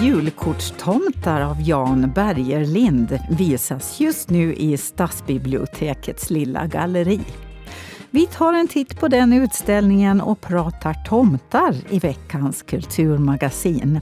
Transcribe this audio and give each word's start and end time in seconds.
Julkortstomtar 0.00 1.40
av 1.40 1.68
Jan 1.68 2.12
Bergerlind 2.14 3.18
visas 3.30 4.00
just 4.00 4.30
nu 4.30 4.54
i 4.54 4.76
Stadsbibliotekets 4.76 6.30
lilla 6.30 6.66
galleri. 6.66 7.20
Vi 8.10 8.26
tar 8.26 8.52
en 8.52 8.68
titt 8.68 9.00
på 9.00 9.08
den 9.08 9.32
utställningen 9.32 10.20
och 10.20 10.40
pratar 10.40 10.94
tomtar 10.94 11.74
i 11.90 11.98
veckans 11.98 12.62
kulturmagasin. 12.62 14.00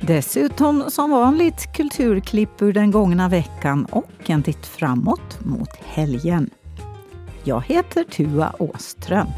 Dessutom 0.00 0.84
som 0.88 1.10
vanligt 1.10 1.72
kulturklipp 1.72 2.62
ur 2.62 2.72
den 2.72 2.90
gångna 2.90 3.28
veckan 3.28 3.84
och 3.84 4.30
en 4.30 4.42
titt 4.42 4.66
framåt 4.66 5.44
mot 5.44 5.76
helgen. 5.84 6.50
Jag 7.44 7.64
heter 7.66 8.04
Tua 8.04 8.52
Åström. 8.58 9.28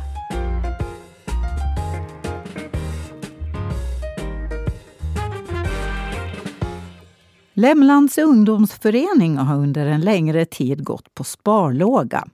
Lämlands 7.62 8.18
ungdomsförening 8.18 9.36
har 9.36 9.56
under 9.56 9.86
en 9.86 10.00
längre 10.00 10.44
tid 10.44 10.84
gått 10.84 11.14
på 11.14 11.24
sparlåga. 11.24 12.24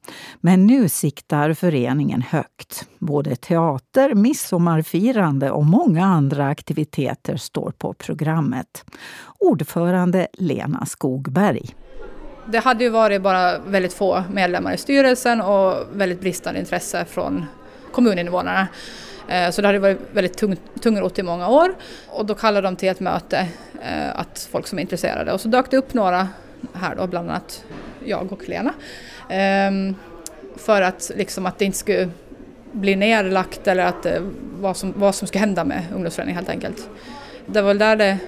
Men 0.41 0.67
nu 0.67 0.89
siktar 0.89 1.55
föreningen 1.55 2.23
högt. 2.23 2.89
Både 2.99 3.37
teater, 3.37 4.15
midsommarfirande 4.15 5.51
och 5.51 5.65
många 5.65 6.05
andra 6.05 6.49
aktiviteter 6.49 7.37
står 7.37 7.71
på 7.79 7.93
programmet. 7.93 8.85
Ordförande 9.39 10.29
Lena 10.33 10.87
Skogberg. 10.87 11.75
Det 12.47 12.59
hade 12.59 12.85
ju 12.85 12.91
varit 12.91 13.23
bara 13.23 13.59
väldigt 13.59 13.95
få 13.95 14.23
medlemmar 14.33 14.75
i 14.75 14.79
styrelsen 14.79 15.41
och 15.41 15.75
väldigt 15.93 16.21
bristande 16.21 16.61
intresse 16.61 17.05
från 17.05 17.45
kommuninvånarna. 17.93 18.69
Eh, 19.29 19.51
så 19.51 19.63
det 19.63 19.69
hade 19.69 19.79
varit 19.79 19.99
väldigt 20.13 20.37
tung, 20.37 20.57
tungrot 20.81 21.19
i 21.19 21.23
många 21.23 21.49
år 21.49 21.75
och 22.07 22.27
då 22.27 22.35
kallade 22.35 22.67
de 22.67 22.77
till 22.77 22.89
ett 22.89 23.01
möte 23.01 23.49
eh, 23.83 24.21
att 24.21 24.49
folk 24.51 24.67
som 24.67 24.79
är 24.79 24.83
intresserade 24.83 25.33
och 25.33 25.41
så 25.41 25.49
dök 25.49 25.71
det 25.71 25.77
upp 25.77 25.95
några 25.95 26.29
här 26.73 26.97
då, 26.97 27.07
bland 27.07 27.31
annat 27.31 27.65
jag 28.05 28.33
och 28.33 28.49
Lena. 28.49 28.75
Ehm, 29.29 29.95
för 30.57 30.83
att, 30.83 31.11
liksom, 31.17 31.47
att 31.47 31.59
det 31.59 31.65
inte 31.65 31.79
skulle 31.79 32.11
bli 32.73 32.97
nerlagt 32.97 33.67
eller 33.67 33.85
att 33.85 34.07
eh, 34.07 34.23
vad, 34.61 34.77
som, 34.77 34.93
vad 34.97 35.15
som 35.15 35.29
ska 35.29 35.39
hända 35.39 35.65
med 35.65 35.85
ungdomsföreningen 35.95 36.37
helt 36.37 36.49
enkelt. 36.49 36.91
Det 37.47 37.61
var 37.61 37.69
väl 37.69 37.79
där 37.79 37.97
det, 37.97 38.19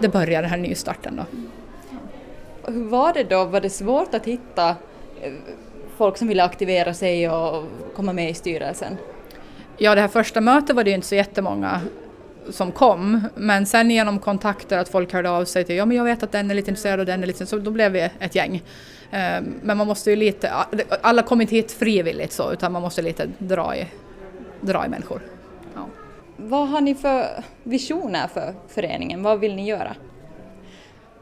det 0.00 0.08
började, 0.08 0.42
den 0.42 0.50
här 0.50 0.58
nystarten 0.58 1.16
då. 1.16 1.24
Hur 2.72 2.84
var 2.84 3.12
det 3.12 3.24
då? 3.24 3.44
Var 3.44 3.60
det 3.60 3.70
svårt 3.70 4.14
att 4.14 4.24
hitta 4.24 4.76
folk 5.96 6.16
som 6.16 6.28
ville 6.28 6.44
aktivera 6.44 6.94
sig 6.94 7.30
och 7.30 7.64
komma 7.96 8.12
med 8.12 8.30
i 8.30 8.34
styrelsen? 8.34 8.96
Ja, 9.78 9.94
det 9.94 10.00
här 10.00 10.08
första 10.08 10.40
mötet 10.40 10.76
var 10.76 10.84
det 10.84 10.90
ju 10.90 10.96
inte 10.96 11.06
så 11.06 11.14
jättemånga 11.14 11.80
som 12.50 12.72
kom, 12.72 13.28
men 13.34 13.66
sen 13.66 13.90
genom 13.90 14.18
kontakter 14.18 14.78
att 14.78 14.88
folk 14.88 15.12
hörde 15.12 15.30
av 15.30 15.44
sig 15.44 15.64
till 15.64 15.76
ja 15.76 15.84
men 15.84 15.96
jag 15.96 16.04
vet 16.04 16.22
att 16.22 16.32
den 16.32 16.50
är 16.50 16.54
lite 16.54 16.70
intresserad 16.70 17.00
och 17.00 17.06
den 17.06 17.22
är 17.22 17.26
lite 17.26 17.46
så 17.46 17.58
då 17.58 17.70
blev 17.70 17.92
vi 17.92 18.10
ett 18.20 18.34
gäng. 18.34 18.62
Ehm, 19.10 19.54
men 19.62 19.76
man 19.76 19.86
måste 19.86 20.10
ju 20.10 20.16
lite, 20.16 20.52
alla 21.00 21.22
kom 21.22 21.40
inte 21.40 21.54
hit 21.54 21.72
frivilligt 21.72 22.32
så 22.32 22.52
utan 22.52 22.72
man 22.72 22.82
måste 22.82 23.02
lite 23.02 23.28
dra 23.38 23.76
i, 23.76 23.86
dra 24.60 24.86
i 24.86 24.88
människor. 24.88 25.22
Ja. 25.74 25.86
Vad 26.36 26.68
har 26.68 26.80
ni 26.80 26.94
för 26.94 27.26
visioner 27.62 28.28
för 28.28 28.54
föreningen? 28.68 29.22
Vad 29.22 29.40
vill 29.40 29.54
ni 29.54 29.68
göra? 29.68 29.94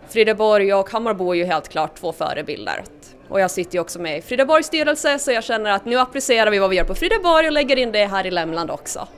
Frideborg 0.08 0.74
och 0.74 0.90
Hammarbo 0.90 1.30
är 1.30 1.34
ju 1.34 1.44
helt 1.44 1.68
klart 1.68 1.94
två 1.94 2.12
förebilder. 2.12 2.84
Och 3.28 3.40
jag 3.40 3.50
sitter 3.50 3.74
ju 3.74 3.80
också 3.80 3.98
med 3.98 4.18
i 4.18 4.22
Frideborgs 4.22 4.66
styrelse 4.66 5.18
så 5.18 5.32
jag 5.32 5.44
känner 5.44 5.70
att 5.70 5.84
nu 5.84 5.98
applicerar 5.98 6.50
vi 6.50 6.58
vad 6.58 6.70
vi 6.70 6.76
gör 6.76 6.84
på 6.84 6.94
Frideborg 6.94 7.46
och 7.46 7.52
lägger 7.52 7.76
in 7.76 7.92
det 7.92 8.06
här 8.06 8.26
i 8.26 8.30
Lämland 8.30 8.70
också. 8.70 9.08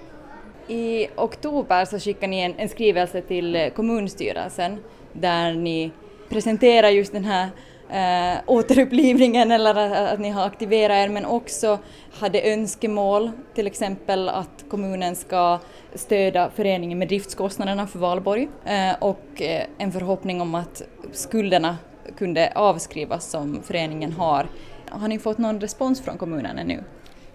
I 0.68 1.08
oktober 1.16 1.84
så 1.84 1.98
skickar 1.98 2.28
ni 2.28 2.40
en, 2.40 2.54
en 2.58 2.68
skrivelse 2.68 3.22
till 3.22 3.56
eh, 3.56 3.68
kommunstyrelsen 3.68 4.78
där 5.12 5.52
ni 5.52 5.90
presenterar 6.28 6.88
just 6.88 7.12
den 7.12 7.24
här 7.24 7.48
eh, 7.90 8.40
återupplivningen 8.46 9.52
eller 9.52 9.74
att, 9.74 10.12
att, 10.12 10.20
ni 10.20 10.30
har 10.30 10.46
aktiverat 10.46 10.96
er 10.96 11.08
men 11.08 11.24
också 11.24 11.78
hade 12.18 12.52
önskemål, 12.52 13.30
till 13.54 13.66
exempel 13.66 14.28
att 14.28 14.64
kommunen 14.70 15.16
ska 15.16 15.58
stödja 15.94 16.50
föreningen 16.54 16.98
med 16.98 17.08
driftskostnaderna 17.08 17.86
för 17.86 17.98
Valborg 17.98 18.48
eh, 18.64 18.94
och 19.00 19.42
eh, 19.42 19.64
en 19.78 19.92
förhoppning 19.92 20.40
om 20.40 20.54
att 20.54 20.82
skulderna 21.12 21.76
kunde 22.16 22.52
avskrivas 22.54 23.30
som 23.30 23.62
föreningen 23.62 24.12
har. 24.12 24.46
Har 24.90 25.08
ni 25.08 25.18
fått 25.18 25.38
någon 25.38 25.60
respons 25.60 26.04
från 26.04 26.18
kommunen 26.18 26.58
ännu? 26.58 26.84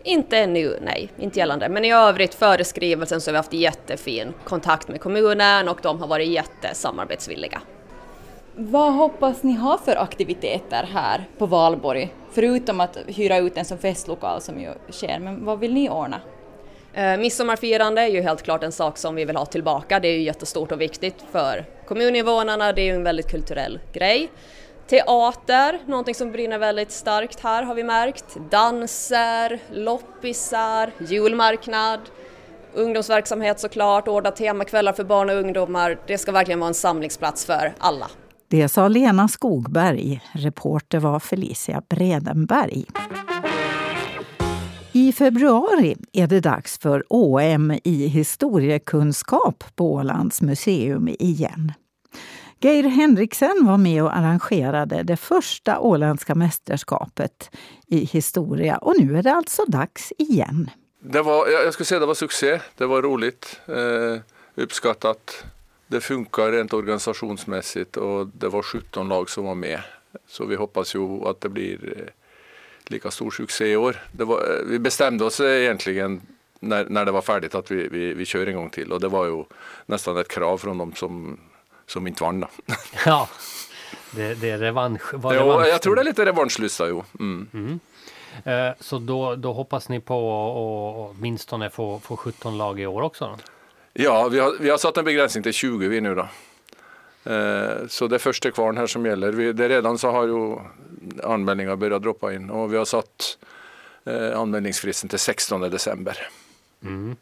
Inte 0.04 0.38
ännu, 0.38 0.80
nej, 0.82 1.10
inte 1.20 1.40
gällande. 1.40 1.70
Men 1.70 1.86
i 1.86 1.94
övrigt 1.94 2.34
före 2.34 2.64
skrivelsen 2.64 3.22
så 3.22 3.30
har 3.30 3.34
vi 3.34 3.38
haft 3.38 3.54
jättefin 3.54 4.34
kontakt 4.44 4.88
med 4.88 5.02
kommunen 5.02 5.70
och 5.70 5.80
de 5.82 6.00
har 6.00 6.08
varit 6.08 6.28
jättesamarbetsvilliga. 6.28 7.62
Vad 8.56 8.94
hoppas 8.94 9.44
ni 9.44 9.54
ha 9.54 9.78
för 9.78 9.96
aktiviteter 9.96 10.90
här 10.94 11.28
på 11.38 11.46
Valborg? 11.46 12.14
Förutom 12.32 12.80
att 12.80 12.98
hyra 13.08 13.38
ut 13.38 13.58
en 13.58 13.66
som 13.66 13.78
festlokal 13.78 14.42
som 14.42 14.60
ju 14.60 14.70
sker, 14.90 15.20
men 15.20 15.46
vad 15.46 15.60
vill 15.60 15.74
ni 15.74 15.90
ordna? 15.90 16.22
Eh, 16.94 17.18
midsommarfirande 17.18 18.02
är 18.02 18.08
ju 18.08 18.22
helt 18.22 18.44
klart 18.44 18.64
en 18.64 18.72
sak 18.72 18.98
som 18.98 19.16
vi 19.16 19.26
vill 19.26 19.36
ha 19.36 19.46
tillbaka. 19.46 20.00
Det 20.00 20.08
är 20.08 20.14
ju 20.14 20.22
jättestort 20.22 20.72
och 20.72 20.82
viktigt 20.82 21.16
för 21.32 21.66
kommuninvånarna. 21.88 22.74
Det 22.74 22.82
är 22.82 22.86
ju 22.86 22.96
en 22.96 23.04
väldigt 23.04 23.32
kulturell 23.32 23.80
grej. 23.94 24.30
Teater, 24.90 25.80
någonting 25.88 26.16
som 26.16 26.32
brinner 26.32 26.60
väldigt 26.60 26.92
starkt 26.92 27.40
här 27.40 27.64
har 27.64 27.76
vi 27.76 27.84
märkt. 27.84 28.38
Danser, 28.52 29.60
loppisar, 29.72 30.92
julmarknad, 31.08 32.00
ungdomsverksamhet 32.74 33.60
såklart, 33.60 34.08
ordna 34.08 34.32
temakvällar 34.32 34.94
för 34.94 35.04
barn 35.04 35.30
och 35.30 35.36
ungdomar. 35.36 36.00
Det 36.08 36.18
ska 36.18 36.32
verkligen 36.32 36.60
vara 36.60 36.68
en 36.68 36.74
samlingsplats 36.74 37.46
för 37.46 37.74
alla. 37.78 38.08
Det 38.48 38.70
sa 38.70 38.88
Lena 38.88 39.28
Skogberg. 39.28 40.22
Reporter 40.34 41.00
var 41.00 41.20
Felicia 41.20 41.82
Bredenberg. 41.90 42.86
I 44.92 45.12
februari 45.14 45.96
är 46.14 46.28
det 46.28 46.40
dags 46.40 46.80
för 46.80 47.04
OM 47.10 47.72
i 47.84 48.08
historiekunskap 48.08 49.64
på 49.76 49.94
Ålands 49.94 50.42
museum 50.42 51.08
igen. 51.08 51.72
Geir 52.64 52.84
Henriksen 52.84 53.66
var 53.66 53.78
med 53.78 54.04
och 54.04 54.18
arrangerade 54.18 55.04
det 55.04 55.18
första 55.18 55.80
åländska 55.80 56.36
mästerskapet 56.36 57.52
i 57.88 58.06
historia 58.06 58.78
och 58.78 58.94
nu 59.00 59.18
är 59.18 59.24
det 59.24 59.34
alltså 59.34 59.66
dags 59.66 60.14
igen. 60.18 60.70
Det 61.00 61.22
var, 61.22 61.48
jag 61.48 61.74
skulle 61.74 61.86
säga 61.86 62.00
det 62.00 62.06
var 62.06 62.14
succé. 62.14 62.60
Det 62.78 62.86
var 62.86 63.02
roligt, 63.02 63.62
eh, 63.66 64.22
uppskattat. 64.56 65.46
Det 65.88 66.02
funkar 66.02 66.52
rent 66.52 66.74
organisationsmässigt 66.74 67.98
och 67.98 68.28
det 68.28 68.48
var 68.48 68.62
17 68.62 69.10
lag 69.10 69.30
som 69.30 69.46
var 69.46 69.56
med. 69.56 69.80
Så 70.28 70.46
vi 70.46 70.56
hoppas 70.56 70.96
ju 70.96 71.28
att 71.28 71.42
det 71.42 71.50
blir 71.50 71.98
eh, 71.98 72.14
lika 72.86 73.12
stor 73.12 73.32
succé 73.32 73.72
i 73.72 73.76
år. 73.76 73.96
Var, 74.12 74.38
eh, 74.38 74.66
vi 74.66 74.80
bestämde 74.80 75.26
oss 75.26 75.40
egentligen 75.40 76.22
när, 76.60 76.86
när 76.90 77.06
det 77.06 77.12
var 77.12 77.22
färdigt 77.22 77.56
att 77.56 77.72
vi, 77.72 77.88
vi, 77.88 78.14
vi 78.14 78.26
kör 78.26 78.48
en 78.48 78.56
gång 78.56 78.70
till 78.70 78.92
och 78.92 79.00
det 79.00 79.08
var 79.08 79.26
ju 79.26 79.44
nästan 79.86 80.18
ett 80.18 80.28
krav 80.28 80.58
från 80.58 80.78
dem 80.78 80.94
som 80.96 81.40
som 81.88 82.08
inte 82.08 82.24
vann. 82.24 82.46
ja, 83.06 83.30
det, 84.12 84.34
det 84.34 84.50
är 84.50 84.58
revansch. 84.58 85.14
Var 85.14 85.34
jo, 85.34 85.40
revansch. 85.40 85.68
Jag 85.68 85.82
tror 85.82 85.96
det 85.96 86.02
är 86.02 86.06
lite 86.06 86.26
revanschlusta, 86.26 86.88
jo. 86.88 87.04
Mm. 87.20 87.48
Mm. 87.54 87.80
Eh, 88.44 88.76
så 88.80 89.00
då, 89.00 89.36
då 89.36 89.54
hoppas 89.54 89.90
ni 89.90 90.00
på 90.00 90.16
att 90.16 91.18
åtminstone 91.18 91.70
få, 91.70 92.00
få 92.00 92.18
17 92.18 92.58
lag 92.58 92.80
i 92.80 92.86
år 92.86 93.02
också? 93.02 93.40
Ja, 93.94 94.28
vi 94.28 94.40
har, 94.40 94.56
vi 94.60 94.70
har 94.70 94.78
satt 94.78 94.98
en 94.98 95.06
begränsning 95.06 95.44
till 95.44 95.54
20 95.54 95.88
vi 95.88 96.02
nu 96.02 96.16
då. 96.16 96.28
Eh, 97.32 97.88
så 97.88 98.08
det 98.08 98.16
är 98.16 98.20
första 98.20 98.52
kvarn 98.52 98.78
här 98.78 98.88
som 98.88 99.06
gäller. 99.06 99.32
Vi, 99.32 99.54
det 99.54 99.70
redan 99.70 99.98
så 99.98 100.12
har 100.12 100.28
ju 100.28 100.58
anmälningar 101.24 101.76
börjat 101.76 102.02
droppa 102.02 102.34
in 102.34 102.50
och 102.50 102.74
vi 102.74 102.78
har 102.78 102.86
satt 102.86 103.38
eh, 104.06 104.40
anmälningsfristen 104.40 105.10
till 105.10 105.20
16 105.20 105.62
december. 105.62 106.28
Mm. 106.84 107.16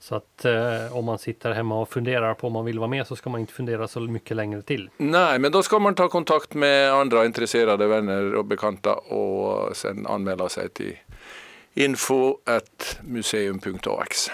Så 0.00 0.14
att 0.14 0.44
eh, 0.44 0.96
om 0.96 1.04
man 1.04 1.18
sitter 1.18 1.52
hemma 1.52 1.80
och 1.80 1.88
funderar 1.88 2.34
på 2.34 2.46
om 2.46 2.52
man 2.52 2.64
vill 2.64 2.78
vara 2.78 2.88
med 2.88 3.06
så 3.06 3.16
ska 3.16 3.30
man 3.30 3.40
inte 3.40 3.52
fundera 3.52 3.88
så 3.88 4.00
mycket 4.00 4.36
längre 4.36 4.62
till. 4.62 4.90
Nej, 4.96 5.38
men 5.38 5.52
då 5.52 5.62
ska 5.62 5.78
man 5.78 5.94
ta 5.94 6.08
kontakt 6.08 6.54
med 6.54 6.92
andra 6.92 7.24
intresserade 7.24 7.86
vänner 7.86 8.34
och 8.34 8.44
bekanta 8.44 8.94
och 8.94 9.76
sen 9.76 10.06
anmäla 10.06 10.48
sig 10.48 10.68
till 10.68 10.96
info.museum.ax. 11.74 14.30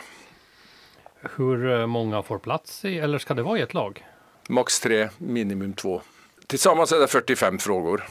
Hur 1.37 1.81
eh, 1.81 1.87
många 1.87 2.23
får 2.23 2.39
plats 2.39 2.85
i, 2.85 2.99
eller 2.99 3.19
ska 3.19 3.35
det 3.35 3.43
vara 3.43 3.59
i 3.59 3.63
ett 3.63 3.75
lag? 3.75 4.07
Max 4.49 4.81
tre, 4.81 5.09
minimum 5.19 5.73
två. 5.73 6.01
Tillsammans 6.47 6.93
är 6.93 6.99
det 6.99 7.07
45 7.07 7.59
frågor 7.59 8.05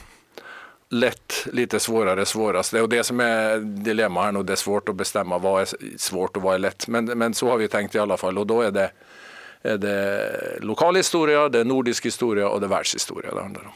lätt, 0.89 1.47
lite 1.53 1.79
svårare, 1.79 2.25
svårast. 2.25 2.71
Det 2.71 2.79
är 2.79 2.87
det 2.87 3.03
som 3.03 3.19
är 3.19 3.59
dilemma 3.59 4.23
här 4.23 4.31
nu. 4.31 4.43
Det 4.43 4.53
är 4.53 4.57
svårt 4.57 4.89
att 4.89 4.95
bestämma 4.95 5.37
vad 5.37 5.61
är 5.61 5.67
svårt 5.97 6.37
och 6.37 6.43
vad 6.43 6.55
är 6.55 6.59
lätt. 6.59 6.87
Men, 6.87 7.05
men 7.05 7.33
så 7.33 7.49
har 7.49 7.57
vi 7.57 7.67
tänkt 7.67 7.95
i 7.95 7.99
alla 7.99 8.17
fall 8.17 8.37
och 8.37 8.47
då 8.47 8.61
är 8.61 8.71
det, 8.71 8.91
är 9.61 9.77
det 9.77 10.31
lokal 10.61 10.95
historia, 10.95 11.49
det 11.49 11.59
är 11.59 11.65
nordisk 11.65 12.05
historia 12.05 12.49
och 12.49 12.59
det 12.59 12.65
är 12.65 12.69
världshistoria 12.69 13.35
det 13.35 13.41
handlar 13.41 13.61
om. 13.61 13.71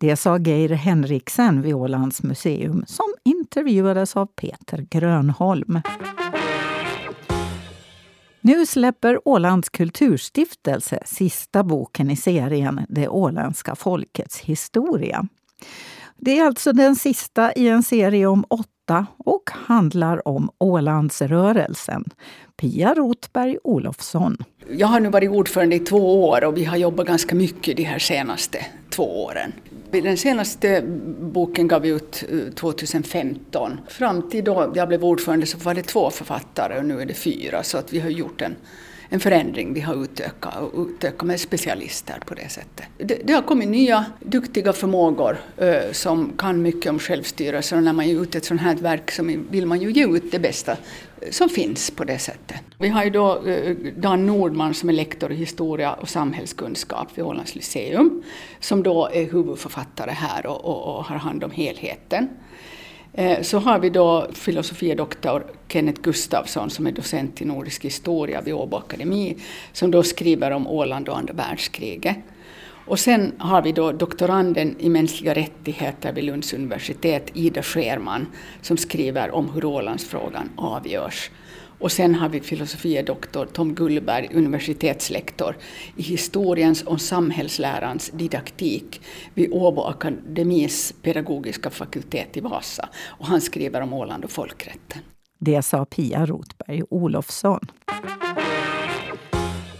Det 0.00 0.16
sa 0.16 0.38
Geir 0.38 0.68
Henriksen 0.68 1.62
vid 1.62 1.74
Ålands 1.74 2.22
museum 2.22 2.84
som 2.86 3.14
intervjuades 3.24 4.16
av 4.16 4.26
Peter 4.26 4.86
Grönholm. 4.90 5.80
Nu 8.40 8.66
släpper 8.66 9.28
Ålands 9.28 9.68
kulturstiftelse 9.68 11.02
sista 11.04 11.62
boken 11.62 12.10
i 12.10 12.16
serien 12.16 12.80
Det 12.88 13.08
åländska 13.08 13.74
folkets 13.74 14.40
historia. 14.40 15.28
Det 16.20 16.38
är 16.38 16.44
alltså 16.44 16.72
den 16.72 16.96
sista 16.96 17.52
i 17.52 17.68
en 17.68 17.82
serie 17.82 18.26
om 18.26 18.44
åtta 18.48 19.06
och 19.18 19.50
handlar 19.50 20.28
om 20.28 20.50
Ålandsrörelsen. 20.58 22.04
Pia 22.56 22.94
Rotberg 22.94 23.58
Olofsson. 23.64 24.36
Jag 24.70 24.86
har 24.86 25.00
nu 25.00 25.08
varit 25.08 25.30
ordförande 25.30 25.76
i 25.76 25.78
två 25.78 26.28
år 26.28 26.44
och 26.44 26.56
vi 26.56 26.64
har 26.64 26.76
jobbat 26.76 27.06
ganska 27.06 27.34
mycket 27.34 27.76
de 27.76 27.82
här 27.82 27.98
senaste 27.98 28.66
två 28.90 29.24
åren. 29.24 29.52
Den 29.90 30.16
senaste 30.16 30.82
boken 31.20 31.68
gav 31.68 31.82
vi 31.82 31.88
ut 31.88 32.24
eh, 32.30 32.52
2015. 32.54 33.80
Fram 33.88 34.30
till 34.30 34.44
då 34.44 34.72
jag 34.74 34.88
blev 34.88 35.04
ordförande 35.04 35.46
så 35.46 35.58
var 35.58 35.74
det 35.74 35.82
två 35.82 36.10
författare 36.10 36.78
och 36.78 36.84
nu 36.84 37.00
är 37.00 37.06
det 37.06 37.14
fyra 37.14 37.62
så 37.62 37.78
att 37.78 37.92
vi 37.92 38.00
har 38.00 38.10
gjort 38.10 38.42
en, 38.42 38.56
en 39.10 39.20
förändring. 39.20 39.74
Vi 39.74 39.80
har 39.80 40.04
utökat, 40.04 40.54
utökat 40.76 41.26
med 41.26 41.40
specialister 41.40 42.20
på 42.26 42.34
det 42.34 42.48
sättet. 42.48 42.86
Det, 42.98 43.20
det 43.24 43.32
har 43.32 43.42
kommit 43.42 43.68
nya 43.68 44.04
duktiga 44.20 44.72
förmågor 44.72 45.38
eh, 45.56 45.92
som 45.92 46.32
kan 46.38 46.62
mycket 46.62 46.90
om 46.90 46.98
självstyrelse 46.98 47.76
och 47.76 47.82
när 47.82 47.92
man 47.92 48.08
ger 48.08 48.22
ut 48.22 48.34
ett 48.34 48.44
sådant 48.44 48.62
här 48.62 48.74
verk 48.74 49.10
så 49.10 49.22
vill 49.50 49.66
man 49.66 49.80
ju 49.80 49.92
ge 49.92 50.06
ut 50.06 50.32
det 50.32 50.38
bästa 50.38 50.72
eh, 50.72 51.30
som 51.30 51.48
finns 51.48 51.90
på 51.90 52.04
det 52.04 52.18
sättet. 52.18 52.60
Vi 52.78 52.88
har 52.88 53.04
ju 53.04 53.10
då 53.10 53.46
eh, 53.46 53.76
Dan 53.96 54.26
Nordman 54.26 54.74
som 54.74 54.88
är 54.88 54.92
lektor 54.92 55.32
i 55.32 55.34
historia 55.34 55.92
och 55.92 56.08
samhällskunskap 56.08 57.08
vid 57.14 57.24
Ålands 57.24 57.54
Lyceum 57.54 58.22
som 58.60 58.82
då 58.82 59.10
är 59.12 59.32
huvudförfattare 59.32 60.10
här 60.10 60.46
och, 60.46 60.64
och, 60.64 60.96
och 60.96 61.04
har 61.04 61.16
hand 61.16 61.44
om 61.44 61.50
helheten. 61.50 62.28
Eh, 63.12 63.42
så 63.42 63.58
har 63.58 63.78
vi 63.78 63.90
då 63.90 64.26
filosofie 64.32 64.94
doktor 64.94 65.46
Kenneth 65.68 66.00
Gustafsson 66.00 66.70
som 66.70 66.86
är 66.86 66.92
docent 66.92 67.42
i 67.42 67.44
nordisk 67.44 67.84
historia 67.84 68.40
vid 68.40 68.54
Åbo 68.54 68.76
Akademi 68.76 69.36
som 69.72 69.90
då 69.90 70.02
skriver 70.02 70.50
om 70.50 70.66
Åland 70.66 71.08
och 71.08 71.18
andra 71.18 71.34
världskriget. 71.34 72.16
Och 72.88 72.98
sen 72.98 73.32
har 73.38 73.62
vi 73.62 73.72
då 73.72 73.92
doktoranden 73.92 74.76
i 74.78 74.88
mänskliga 74.88 75.34
rättigheter 75.34 76.12
vid 76.12 76.24
Lunds 76.24 76.52
universitet, 76.52 77.30
Ida 77.34 77.62
Scherman, 77.62 78.26
som 78.62 78.76
skriver 78.76 79.30
om 79.30 79.50
hur 79.50 79.64
Ålandsfrågan 79.64 80.50
avgörs. 80.56 81.30
Och 81.80 81.92
sen 81.92 82.14
har 82.14 82.28
vi 82.28 82.40
filosofie 82.40 83.02
doktor 83.02 83.46
Tom 83.46 83.74
Gullberg, 83.74 84.28
universitetslektor 84.34 85.56
i 85.96 86.02
historiens 86.02 86.82
och 86.82 87.00
samhällslärans 87.00 88.10
didaktik 88.10 89.00
vid 89.34 89.52
Åbo 89.52 89.82
Akademis 89.82 90.94
pedagogiska 91.02 91.70
fakultet 91.70 92.36
i 92.36 92.40
Vasa. 92.40 92.88
Och 93.06 93.26
han 93.26 93.40
skriver 93.40 93.80
om 93.80 93.92
Åland 93.92 94.24
och 94.24 94.30
folkrätten. 94.30 95.02
Det 95.38 95.62
sa 95.62 95.84
Pia 95.84 96.26
Rotberg 96.26 96.82
Olofsson. 96.90 97.60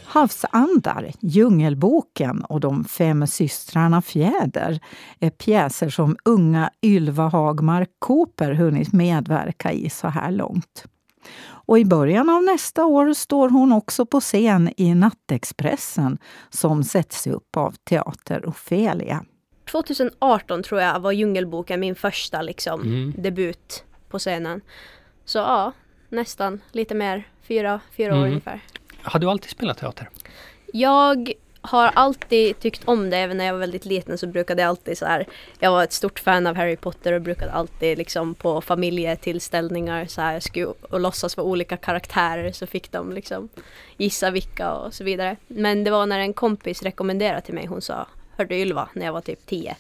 Havsandar, 0.05 1.13
Djungelboken 1.21 2.45
och 2.45 2.61
De 2.61 2.85
fem 2.85 3.27
systrarna 3.27 4.03
Fjäder 4.03 4.81
är 5.21 5.31
pjäser 5.31 5.89
som 5.89 6.17
unga 6.25 6.71
Ylva 6.83 7.29
Hagmark 7.29 7.89
Cooper 7.99 8.53
hunnit 8.53 8.93
medverka 8.93 9.73
i 9.73 9.91
så 9.91 10.09
här 10.09 10.31
långt. 10.31 10.85
Och 11.67 11.79
i 11.79 11.85
början 11.85 12.31
av 12.31 12.43
nästa 12.43 12.85
år 12.85 13.13
står 13.13 13.49
hon 13.49 13.73
också 13.73 14.07
på 14.07 14.21
scen 14.21 14.73
i 14.77 14.95
Nattexpressen 14.95 16.19
som 16.51 16.85
sätts 16.85 17.27
upp 17.27 17.57
av 17.57 17.75
Teater 17.85 18.49
Ofelia. 18.49 19.25
2018 19.71 20.63
tror 20.63 20.81
jag 20.81 21.01
var 21.01 21.13
Djungelboken 21.13 21.81
min 21.81 21.95
första 21.95 22.43
liksom, 22.43 22.81
mm. 22.81 23.15
debut 23.19 23.85
på 24.09 24.19
scenen. 24.19 24.61
Så 25.25 25.39
ja, 25.39 25.73
nästan 26.09 26.61
lite 26.73 26.95
mer, 26.95 27.29
fyra, 27.43 27.81
fyra 27.97 28.09
mm. 28.09 28.21
år 28.21 28.27
ungefär. 28.27 28.61
Har 29.03 29.21
du 29.21 29.31
alltid 29.31 29.51
spelat 29.51 29.79
teater? 29.79 30.11
Jag 30.73 31.33
har 31.69 31.91
alltid 31.95 32.59
tyckt 32.59 32.89
om 32.89 33.11
det, 33.11 33.17
även 33.17 33.37
när 33.37 33.45
jag 33.45 33.53
var 33.53 33.61
väldigt 33.61 33.85
liten 33.85 34.19
så 34.19 34.27
brukade 34.27 34.63
jag 34.63 34.69
alltid 34.69 34.99
så 34.99 35.07
här, 35.07 35.27
jag 35.59 35.71
var 35.71 35.85
ett 35.85 35.93
stort 35.93 36.19
fan 36.19 36.47
av 36.47 36.57
Harry 36.57 36.77
Potter 36.77 37.13
och 37.13 37.21
brukade 37.21 37.53
alltid 37.53 37.99
liksom 37.99 38.35
på 38.35 38.61
familjetillställningar 38.61 40.07
så 40.07 40.21
här, 40.21 40.41
skulle, 40.41 40.67
och 40.67 41.01
låtsas 41.01 41.37
vara 41.37 41.47
olika 41.47 41.77
karaktärer 41.77 42.53
så 42.53 42.67
fick 42.67 42.93
de 42.93 43.13
liksom 43.13 43.49
gissa 43.97 44.31
vilka 44.31 44.73
och 44.73 44.95
så 44.95 45.05
vidare. 45.05 45.37
Men 45.47 45.85
det 45.85 45.91
var 45.91 46.07
när 46.07 46.19
en 46.19 46.33
kompis 46.33 46.83
rekommenderade 46.83 47.41
till 47.41 47.55
mig, 47.55 47.67
hon 47.67 47.83
sa, 47.83 48.07
hörde 48.37 48.59
Ylva, 48.59 48.89
när 48.93 49.07
jag 49.07 49.13
var 49.13 49.21
typ 49.21 49.47
10, 49.47 49.77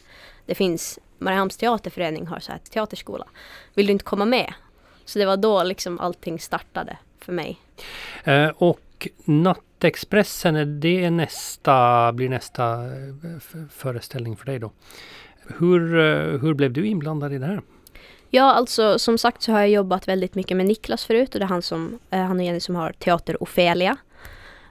det 0.46 0.54
finns, 0.54 0.98
Mariehamns 1.18 1.56
teaterförening 1.56 2.26
har 2.26 2.40
så 2.40 2.52
här 2.52 2.60
teaterskola, 2.70 3.26
vill 3.74 3.86
du 3.86 3.92
inte 3.92 4.04
komma 4.04 4.24
med? 4.24 4.52
Så 5.04 5.18
det 5.18 5.26
var 5.26 5.36
då 5.36 5.62
liksom 5.62 6.00
allting 6.00 6.40
startade 6.40 6.96
för 7.20 7.32
mig. 7.32 7.60
Eh, 8.24 8.48
och 8.48 8.80
och 8.98 9.08
Nattexpressen, 9.24 10.80
det 10.80 11.04
är 11.04 11.10
nästa, 11.10 12.12
blir 12.12 12.28
nästa 12.28 12.84
eh, 12.84 13.66
föreställning 13.70 14.36
för 14.36 14.46
dig 14.46 14.58
då. 14.58 14.72
Hur, 15.58 15.98
eh, 15.98 16.40
hur 16.40 16.54
blev 16.54 16.72
du 16.72 16.86
inblandad 16.86 17.32
i 17.32 17.38
det 17.38 17.46
här? 17.46 17.62
Ja, 18.30 18.42
alltså 18.54 18.98
som 18.98 19.18
sagt 19.18 19.42
så 19.42 19.52
har 19.52 19.58
jag 19.58 19.68
jobbat 19.68 20.08
väldigt 20.08 20.34
mycket 20.34 20.56
med 20.56 20.66
Niklas 20.66 21.04
förut 21.04 21.34
och 21.34 21.40
det 21.40 21.44
är 21.44 21.48
han, 21.48 21.62
som, 21.62 21.98
eh, 22.10 22.20
han 22.20 22.38
och 22.38 22.44
Jenny 22.44 22.60
som 22.60 22.76
har 22.76 22.92
Teater 22.92 23.42
Ofelia. 23.42 23.96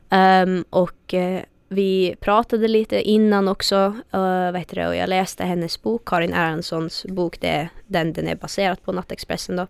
Um, 0.10 0.66
och 0.70 1.14
uh, 1.14 1.40
vi 1.70 2.16
pratade 2.20 2.68
lite 2.68 3.02
innan 3.02 3.48
också, 3.48 3.96
uh, 4.16 4.52
vet 4.52 4.70
du, 4.70 4.88
och 4.88 4.96
jag 4.96 5.10
läste 5.10 5.44
hennes 5.44 5.82
bok, 5.82 6.02
Karin 6.06 6.34
Erlandssons 6.34 7.06
bok, 7.10 7.40
det 7.42 7.48
är 7.48 7.70
den 7.88 8.14
den 8.14 8.28
är 8.28 8.36
baserad 8.36 8.84
på, 8.84 8.92
Nattexpressen 8.92 9.56
då. 9.56 9.68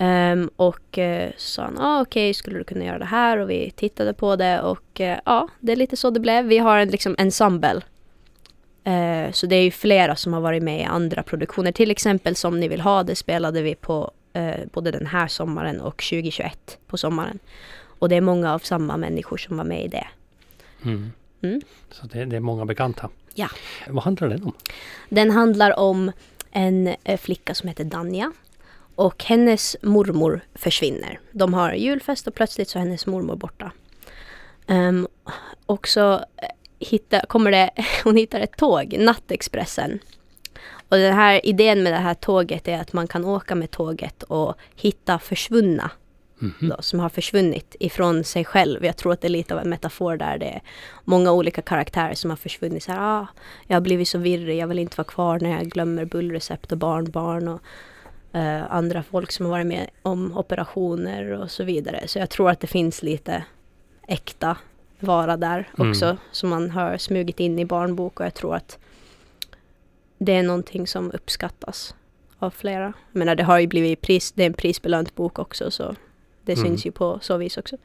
Um, 0.00 0.50
och 0.56 0.98
uh, 0.98 1.28
sa 1.36 1.62
han, 1.62 1.78
ah, 1.78 2.00
okej, 2.00 2.30
okay, 2.30 2.34
skulle 2.34 2.58
du 2.58 2.64
kunna 2.64 2.84
göra 2.84 2.98
det 2.98 3.04
här? 3.04 3.38
Och 3.38 3.50
vi 3.50 3.70
tittade 3.76 4.14
på 4.14 4.36
det 4.36 4.60
och 4.60 5.00
uh, 5.00 5.16
ja, 5.24 5.48
det 5.60 5.72
är 5.72 5.76
lite 5.76 5.96
så 5.96 6.10
det 6.10 6.20
blev. 6.20 6.44
Vi 6.44 6.58
har 6.58 6.78
en 6.78 6.88
liksom 6.88 7.14
ensemble. 7.18 7.82
Uh, 8.88 9.32
så 9.32 9.46
det 9.46 9.56
är 9.56 9.62
ju 9.62 9.70
flera 9.70 10.16
som 10.16 10.32
har 10.32 10.40
varit 10.40 10.62
med 10.62 10.80
i 10.80 10.84
andra 10.84 11.22
produktioner. 11.22 11.72
Till 11.72 11.90
exempel 11.90 12.36
Som 12.36 12.60
ni 12.60 12.68
vill 12.68 12.80
ha 12.80 13.02
det 13.02 13.14
spelade 13.14 13.62
vi 13.62 13.74
på 13.74 14.10
både 14.72 14.90
den 14.90 15.06
här 15.06 15.28
sommaren 15.28 15.80
och 15.80 15.96
2021 15.96 16.78
på 16.86 16.96
sommaren. 16.96 17.38
Och 17.98 18.08
det 18.08 18.16
är 18.16 18.20
många 18.20 18.54
av 18.54 18.58
samma 18.58 18.96
människor 18.96 19.36
som 19.36 19.56
var 19.56 19.64
med 19.64 19.84
i 19.84 19.88
det. 19.88 20.06
Mm. 20.84 21.12
Mm. 21.42 21.60
Så 21.90 22.06
det, 22.06 22.24
det, 22.24 22.36
är 22.36 22.40
många 22.40 22.64
bekanta. 22.64 23.08
Ja. 23.34 23.48
Vad 23.88 24.04
handlar 24.04 24.28
den 24.28 24.42
om? 24.42 24.52
Den 25.08 25.30
handlar 25.30 25.78
om 25.78 26.12
en 26.50 26.96
flicka 27.18 27.54
som 27.54 27.68
heter 27.68 27.84
Danja 27.84 28.32
och 28.98 29.24
hennes 29.24 29.76
mormor 29.82 30.40
försvinner. 30.54 31.20
De 31.32 31.54
har 31.54 31.72
julfest 31.72 32.26
och 32.26 32.34
plötsligt 32.34 32.68
så 32.68 32.78
är 32.78 32.82
hennes 32.82 33.06
mormor 33.06 33.36
borta. 33.36 33.72
Um, 34.66 35.08
och 35.66 35.88
så 35.88 36.12
eh, 36.12 36.20
hitta, 36.78 37.26
kommer 37.26 37.50
det, 37.50 37.70
hon 38.04 38.16
hittar 38.16 38.40
ett 38.40 38.56
tåg, 38.56 38.96
Nattexpressen. 38.98 39.98
Och 40.88 40.96
den 40.96 41.14
här 41.14 41.46
idén 41.46 41.82
med 41.82 41.92
det 41.92 41.98
här 41.98 42.14
tåget 42.14 42.68
är 42.68 42.80
att 42.80 42.92
man 42.92 43.08
kan 43.08 43.24
åka 43.24 43.54
med 43.54 43.70
tåget 43.70 44.22
och 44.22 44.54
hitta 44.76 45.18
försvunna. 45.18 45.90
Mm 46.40 46.54
-hmm. 46.60 46.76
då, 46.76 46.82
som 46.82 47.00
har 47.00 47.08
försvunnit 47.08 47.76
ifrån 47.80 48.24
sig 48.24 48.44
själv. 48.44 48.84
Jag 48.84 48.96
tror 48.96 49.12
att 49.12 49.20
det 49.20 49.28
är 49.28 49.30
lite 49.30 49.54
av 49.54 49.60
en 49.60 49.70
metafor 49.70 50.16
där 50.16 50.38
det 50.38 50.46
är 50.46 50.62
många 51.04 51.32
olika 51.32 51.62
karaktärer 51.62 52.14
som 52.14 52.30
har 52.30 52.36
försvunnit. 52.36 52.82
Så 52.82 52.92
här, 52.92 53.00
ah, 53.00 53.26
jag 53.66 53.76
har 53.76 53.80
blivit 53.80 54.08
så 54.08 54.18
virrig, 54.18 54.58
jag 54.58 54.66
vill 54.66 54.78
inte 54.78 54.96
vara 54.96 55.08
kvar 55.08 55.38
när 55.40 55.50
jag 55.50 55.66
glömmer 55.66 56.04
bullrecept 56.04 56.72
och 56.72 56.78
barnbarn. 56.78 57.48
Och, 57.48 57.60
eh, 58.32 58.72
andra 58.72 59.02
folk 59.02 59.32
som 59.32 59.46
har 59.46 59.50
varit 59.50 59.66
med 59.66 59.90
om 60.02 60.38
operationer 60.38 61.32
och 61.32 61.50
så 61.50 61.64
vidare. 61.64 62.08
Så 62.08 62.18
jag 62.18 62.30
tror 62.30 62.50
att 62.50 62.60
det 62.60 62.66
finns 62.66 63.02
lite 63.02 63.44
äkta 64.08 64.56
vara 65.00 65.36
där 65.36 65.70
mm. 65.78 65.90
också 65.90 66.04
mm. 66.04 66.16
som 66.32 66.48
man 66.48 66.70
har 66.70 66.98
smugit 66.98 67.40
in 67.40 67.58
i 67.58 67.64
barnbok 67.64 68.20
och 68.20 68.26
jag 68.26 68.34
tror 68.34 68.54
att 68.54 68.78
det 70.18 70.32
är 70.32 70.42
någonting 70.42 70.86
som 70.86 71.12
uppskattas 71.12 71.94
av 72.38 72.50
flera. 72.50 72.92
Jag 73.12 73.18
menar 73.18 73.34
det 73.34 73.42
har 73.42 73.58
ju 73.58 73.66
blivit 73.66 74.00
pris, 74.00 74.32
det 74.32 74.42
är 74.42 74.46
en 74.46 74.52
prisbelönt 74.52 75.14
bok 75.14 75.38
också 75.38 75.70
så 75.70 75.94
det 76.44 76.52
mm. 76.52 76.66
syns 76.66 76.86
ju 76.86 76.90
på 76.90 77.18
så 77.22 77.36
vis 77.36 77.56
också. 77.56 77.76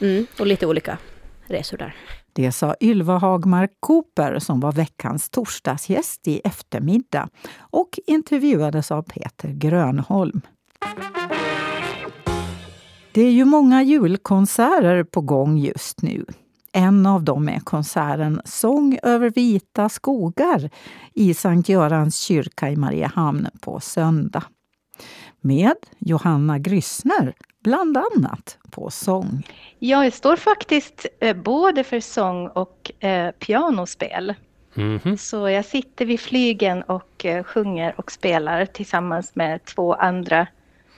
Mm, 0.00 0.26
och 0.38 0.46
lite 0.46 0.66
olika 0.66 0.98
resor 1.50 1.76
där. 1.76 1.96
Det 2.32 2.52
sa 2.52 2.74
Ylva 2.80 3.18
Hagmark 3.18 3.70
Cooper 3.80 4.38
som 4.38 4.60
var 4.60 4.72
veckans 4.72 5.30
torsdagsgäst 5.30 6.28
i 6.28 6.40
eftermiddag 6.44 7.28
och 7.58 7.98
intervjuades 8.06 8.90
av 8.90 9.02
Peter 9.02 9.48
Grönholm. 9.48 10.40
Det 13.12 13.22
är 13.22 13.30
ju 13.30 13.44
många 13.44 13.82
julkonserter 13.82 15.04
på 15.04 15.20
gång 15.20 15.58
just 15.58 16.02
nu. 16.02 16.24
En 16.72 17.06
av 17.06 17.24
dem 17.24 17.48
är 17.48 17.60
konserten 17.60 18.40
Sång 18.44 18.98
över 19.02 19.30
vita 19.30 19.88
skogar 19.88 20.70
i 21.14 21.34
Sankt 21.34 21.68
Görans 21.68 22.18
kyrka 22.18 22.70
i 22.70 22.76
Mariehamn 22.76 23.48
på 23.60 23.80
söndag. 23.80 24.44
Med 25.40 25.76
Johanna 25.98 26.58
Gryssner 26.58 27.34
bland 27.68 27.96
annat 27.96 28.58
på 28.70 28.90
sång. 28.90 29.46
Jag 29.78 30.12
står 30.12 30.36
faktiskt 30.36 31.06
eh, 31.20 31.36
både 31.36 31.84
för 31.84 32.00
sång 32.00 32.48
och 32.48 32.92
eh, 33.00 33.30
pianospel. 33.30 34.34
Mm 34.74 34.98
-hmm. 34.98 35.16
Så 35.16 35.48
jag 35.48 35.64
sitter 35.64 36.06
vid 36.06 36.20
flygen 36.20 36.82
och 36.82 37.24
eh, 37.24 37.44
sjunger 37.44 37.94
och 37.96 38.12
spelar 38.12 38.66
tillsammans 38.66 39.34
med 39.34 39.64
två 39.64 39.94
andra 39.94 40.46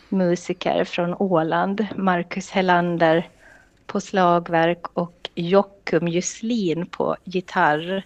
musiker 0.09 0.85
från 0.85 1.15
Åland, 1.19 1.87
Marcus 1.97 2.51
Hellander 2.51 3.29
på 3.87 4.01
slagverk 4.01 4.87
och 4.95 5.31
Jockum 5.35 6.09
Juslin 6.09 6.87
på 6.87 7.17
gitarr. 7.25 8.03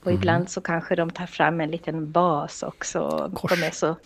Och 0.00 0.06
mm. 0.06 0.18
ibland 0.18 0.50
så 0.50 0.60
kanske 0.60 0.96
de 0.96 1.10
tar 1.10 1.26
fram 1.26 1.60
en 1.60 1.70
liten 1.70 2.12
bas 2.12 2.62
också. 2.62 3.30
Kors. 3.34 3.50
De 3.50 3.66
är 3.66 3.70
så 3.70 3.96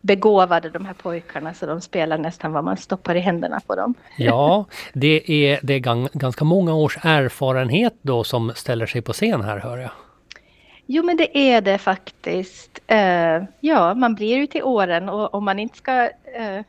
begåvade 0.00 0.70
de 0.70 0.86
här 0.86 0.94
pojkarna 0.94 1.54
så 1.54 1.66
de 1.66 1.80
spelar 1.80 2.18
nästan 2.18 2.52
vad 2.52 2.64
man 2.64 2.76
stoppar 2.76 3.14
i 3.14 3.20
händerna 3.20 3.60
på 3.66 3.74
dem. 3.74 3.94
Ja, 4.16 4.64
det 4.92 5.30
är, 5.32 5.60
det 5.62 5.74
är 5.74 6.18
ganska 6.18 6.44
många 6.44 6.74
års 6.74 6.98
erfarenhet 7.02 7.94
då 8.02 8.24
som 8.24 8.52
ställer 8.54 8.86
sig 8.86 9.02
på 9.02 9.12
scen 9.12 9.42
här 9.42 9.58
hör 9.58 9.78
jag. 9.78 9.90
Jo 10.86 11.02
men 11.02 11.16
det 11.16 11.38
är 11.38 11.60
det 11.60 11.78
faktiskt. 11.78 12.80
Uh, 12.92 13.44
ja, 13.60 13.94
man 13.94 14.14
blir 14.14 14.36
ju 14.36 14.46
till 14.46 14.62
åren 14.62 15.08
och 15.08 15.34
om 15.34 15.44
man 15.44 15.58
inte 15.58 15.76
ska 15.76 16.04
uh, 16.04 16.62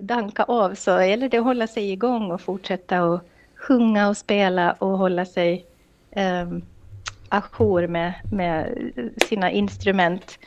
danka 0.00 0.42
av 0.42 0.74
så 0.74 0.90
gäller 0.90 1.28
det 1.28 1.38
att 1.38 1.44
hålla 1.44 1.66
sig 1.66 1.92
igång 1.92 2.30
och 2.30 2.40
fortsätta 2.40 2.98
att 2.98 3.22
sjunga 3.56 4.08
och 4.08 4.16
spela 4.16 4.72
och 4.72 4.98
hålla 4.98 5.24
sig 5.24 5.64
um, 6.16 6.62
ajour 7.28 7.86
med, 7.86 8.14
med 8.32 8.78
sina 9.28 9.50
instrument. 9.50 10.38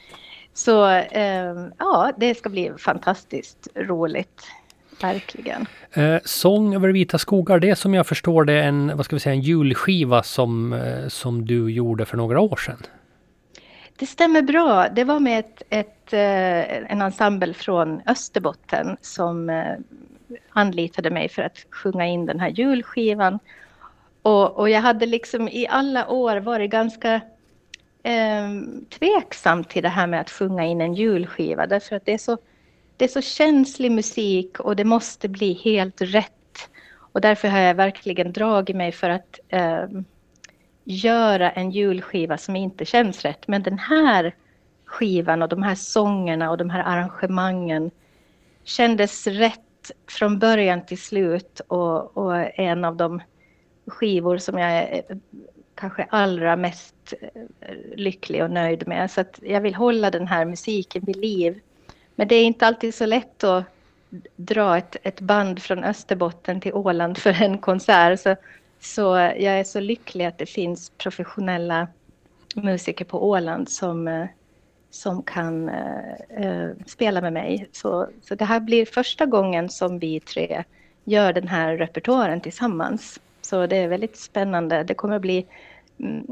Så 0.53 0.89
eh, 0.89 1.68
ja, 1.77 2.12
det 2.18 2.36
ska 2.36 2.50
bli 2.50 2.72
fantastiskt 2.77 3.68
roligt. 3.75 4.44
Verkligen. 5.01 5.65
Eh, 5.94 6.18
Sång 6.25 6.75
över 6.75 6.89
vita 6.89 7.18
skogar, 7.18 7.60
det 7.60 7.70
är 7.70 7.75
som 7.75 7.94
jag 7.94 8.08
förstår 8.08 8.44
det 8.44 8.63
en, 8.63 8.98
vad 8.98 9.06
ska 9.06 9.15
vi 9.15 9.20
säga, 9.20 9.34
en 9.34 9.41
julskiva 9.41 10.24
som, 10.24 10.74
eh, 10.74 11.08
som 11.08 11.46
du 11.46 11.72
gjorde 11.72 12.06
för 12.06 12.18
några 12.18 12.39
år 12.39 12.56
sedan. 12.56 12.77
Det 14.00 14.06
stämmer 14.06 14.41
bra. 14.41 14.88
Det 14.89 15.03
var 15.03 15.20
med 15.20 15.39
ett, 15.39 15.62
ett 15.70 16.13
eh, 16.13 16.91
en 16.91 17.01
ensemble 17.01 17.53
från 17.53 18.01
Österbotten 18.06 18.98
som 19.01 19.50
eh, 19.50 19.74
anlitade 20.50 21.10
mig 21.10 21.29
för 21.29 21.41
att 21.41 21.65
sjunga 21.72 22.06
in 22.08 22.25
den 22.25 22.39
här 22.39 22.50
julskivan. 22.50 23.39
Och, 24.22 24.60
och 24.60 24.70
jag 24.70 24.82
hade 24.82 25.06
liksom 25.06 25.48
i 25.48 25.68
alla 25.68 26.10
år 26.10 26.38
varit 26.38 26.72
ganska 26.72 27.22
eh, 28.03 28.50
tveksam 28.89 29.63
till 29.63 29.84
det 29.84 29.89
här 29.89 30.08
med 30.08 30.22
att 30.22 30.29
sjunga 30.29 30.65
in 30.65 30.82
en 30.82 30.94
julskiva 30.94 31.68
därför 31.68 31.96
att 31.96 32.06
det 32.06 32.13
är 32.13 32.18
så, 32.18 32.38
det 32.98 33.06
är 33.06 33.10
så 33.10 33.22
känslig 33.22 33.91
musik 33.91 34.60
och 34.60 34.75
det 34.75 34.84
måste 34.84 35.29
bli 35.29 35.53
helt 35.53 36.01
rätt. 36.01 36.70
Och 37.12 37.22
därför 37.22 37.48
har 37.48 37.60
jag 37.60 37.75
verkligen 37.75 38.34
dragit 38.34 38.75
mig 38.75 38.91
för 38.91 39.10
att 39.10 39.39
eh, 39.48 39.86
göra 40.84 41.51
en 41.51 41.72
julskiva 41.72 42.38
som 42.38 42.56
inte 42.56 42.86
känns 42.86 43.22
rätt. 43.25 43.48
Men 43.48 43.63
den 43.63 43.79
här 43.79 44.36
skivan 44.86 45.41
och 45.41 45.50
de 45.50 45.63
här 45.63 45.75
sångerna 45.75 46.51
och 46.51 46.58
de 46.58 46.70
här 46.70 46.84
arrangemangen 46.84 47.91
kändes 48.63 49.27
rätt 49.27 49.91
från 50.08 50.39
början 50.39 50.86
till 50.86 51.01
slut 51.01 51.62
och, 51.68 52.18
och 52.18 52.60
en 52.60 52.86
av 52.86 52.96
de 52.96 53.22
skivor 53.88 54.38
som 54.38 54.58
jag 54.58 54.72
är 54.72 55.03
kanske 55.79 56.07
allra 56.09 56.55
mest 56.55 57.13
eh, 57.21 57.74
lycklig 57.95 58.43
och 58.43 58.51
nöjd 58.51 58.88
med. 58.88 59.12
Så 59.12 59.21
att 59.21 59.39
jag 59.43 59.62
vill 59.62 59.75
hålla 59.75 60.12
den 60.12 60.27
här 60.27 60.45
musiken 60.45 61.03
vid 61.05 61.15
liv. 61.15 61.59
Men 62.15 62.27
det 62.27 62.36
är 62.36 62.43
inte 62.43 62.67
alltid 62.67 62.95
så 62.95 63.05
lätt 63.05 63.43
att 63.43 63.63
dra 64.36 64.77
ett, 64.77 64.95
ett 65.03 65.21
band 65.21 65.62
från 65.62 65.83
Österbotten 65.83 66.62
till 66.62 66.74
Åland 66.74 67.17
för 67.17 67.41
en 67.41 67.57
konsert. 67.57 68.19
Så, 68.19 68.36
så 68.79 69.01
jag 69.17 69.59
är 69.59 69.63
så 69.63 69.79
lycklig 69.79 70.25
att 70.25 70.38
det 70.38 70.45
finns 70.45 70.89
professionella 70.89 71.88
musiker 72.55 73.05
på 73.05 73.29
Åland 73.29 73.69
som, 73.69 74.07
eh, 74.07 74.25
som 74.89 75.24
kan 75.24 75.69
uh, 75.69 76.71
spela 76.86 77.21
med 77.21 77.33
mig. 77.33 77.69
Så, 77.71 78.09
så 78.21 78.36
det 78.36 78.45
här 78.45 78.59
blir 78.59 78.86
första 78.86 79.25
gången 79.25 79.69
som 79.69 80.00
vi 80.00 80.19
tre 80.19 80.63
gör 81.03 81.33
den 81.33 81.48
här 81.48 81.77
repertoaren 81.77 82.41
tillsammans. 82.41 83.19
Så 83.41 83.67
det 83.67 83.77
är 83.77 83.88
väldigt 83.88 84.17
spännande. 84.17 84.83
Det 84.83 84.93
kommer 84.93 85.15
att 85.15 85.21
bli 85.21 85.45
Mm, 86.00 86.25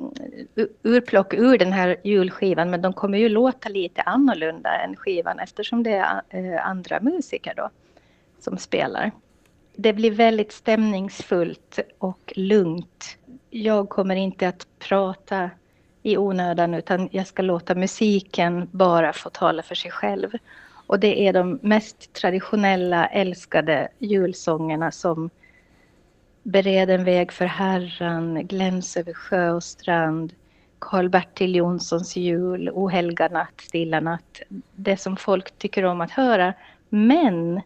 urplock 0.84 1.34
ur 1.34 1.58
den 1.58 1.74
här 1.74 1.96
julskivan 2.04 2.70
men 2.70 2.82
de 2.82 2.94
kommer 2.94 3.18
ju 3.18 3.30
låta 3.30 3.70
lite 3.70 4.02
annorlunda 4.02 4.70
än 4.80 4.96
skivan 4.96 5.40
eftersom 5.40 5.84
det 5.84 5.92
är 5.92 6.22
eh, 6.30 6.68
andra 6.68 7.00
musiker 7.00 7.54
då 7.58 7.70
som 8.40 8.58
spelar. 8.58 9.12
Det 9.76 9.94
blir 9.94 10.12
väldigt 10.12 10.52
stämningsfullt 10.52 11.80
och 11.98 12.34
lugnt. 12.36 13.18
Jag 13.50 13.90
kommer 13.90 14.16
inte 14.16 14.48
att 14.48 14.68
prata 14.80 15.50
i 16.04 16.18
onödan 16.18 16.74
utan 16.74 17.10
jag 17.12 17.28
ska 17.28 17.42
låta 17.42 17.76
musiken 17.76 18.68
bara 18.72 19.14
få 19.14 19.30
tala 19.30 19.64
för 19.64 19.76
sig 19.76 19.92
själv. 19.92 20.30
Och 20.88 21.00
det 21.00 21.28
är 21.28 21.34
de 21.34 21.60
mest 21.62 22.14
traditionella 22.14 23.08
älskade 23.08 23.88
julsångerna 24.00 24.92
som 24.92 25.30
Bered 26.52 26.90
en 26.90 27.04
väg 27.04 27.32
för 27.32 27.46
Herran, 27.46 28.48
Gläns 28.48 28.98
över 28.98 29.14
sjö 29.14 29.52
och 29.52 29.64
strand, 29.64 30.34
Karl-Bertil 30.80 31.56
Jonssons 31.56 32.16
jul, 32.16 32.70
Ohelga 32.70 33.28
natt, 33.28 33.62
Stilla 33.62 34.00
natt. 34.00 34.42
Det 34.76 34.98
som 34.98 35.18
folk 35.18 35.58
tycker 35.58 35.86
om 35.86 36.02
att 36.02 36.12
höra. 36.12 36.54
Men 36.90 37.62